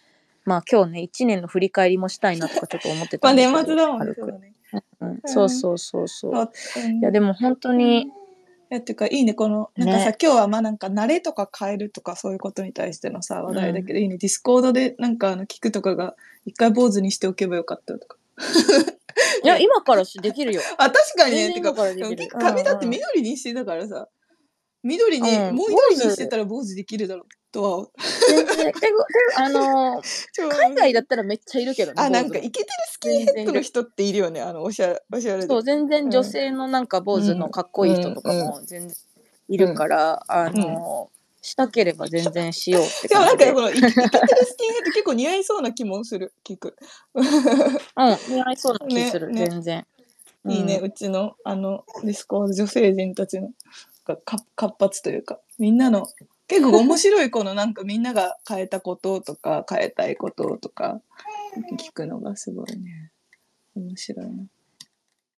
[0.47, 4.55] まあ今日ね1年の振り返りもしたいなとかちょっと思って まあたんだけど年末だもんね。
[5.01, 5.21] うん。
[5.27, 6.99] そうそうそうそう、まあうん。
[7.01, 8.11] いやでも本当に、い
[8.71, 10.17] や、っていうか、いいね、この、なんかさ、ね。
[10.21, 18.17] 今日はまあなんか、慣れとか変えるとか、そういうことに対してのさ、話題だけど、いいね、ディスコードで、なんか、あの、聞くとかが、一回坊主にしておけばよかったとか。
[19.45, 20.61] いや今からしできるよ。
[20.79, 22.29] あ、確かにね、てか、全然今からできる。
[22.31, 24.09] 髪だって緑にしてたからさ、
[24.85, 27.89] 緑に、うんもう緑にしてたら坊主できるだろう、とは、
[28.29, 28.73] 全然。
[29.39, 35.49] あの ちょ海外だったらめっちゃいるけどねあ、なんか、イケてるスキンヘッドの人っているよね、あの、おしゃれ、おしゃれで。
[35.49, 38.97] そう全然女性のなんか坊主のかっこいい人とかも全然
[39.49, 41.11] いるから、あの、
[41.41, 43.15] したければ全然しようってで。
[43.17, 46.77] もなんか、感じでこの、イイケてるスキンヘッド結構似合いそうな気もする、聞く。
[47.15, 47.25] うん
[48.29, 49.47] 似合いそうな気する、ねね。
[49.49, 49.87] 全然。
[50.47, 53.53] いいね、うちの、あの、ディスコード女性陣たちの、が
[54.05, 54.17] か
[54.55, 56.07] 活発というか、みんなの、
[56.47, 61.01] 結構面白いこのなんかみんなが変えたこととか、変えたいこととか、
[61.79, 63.11] 聞くのがすごいね、
[63.75, 64.45] 面白いな。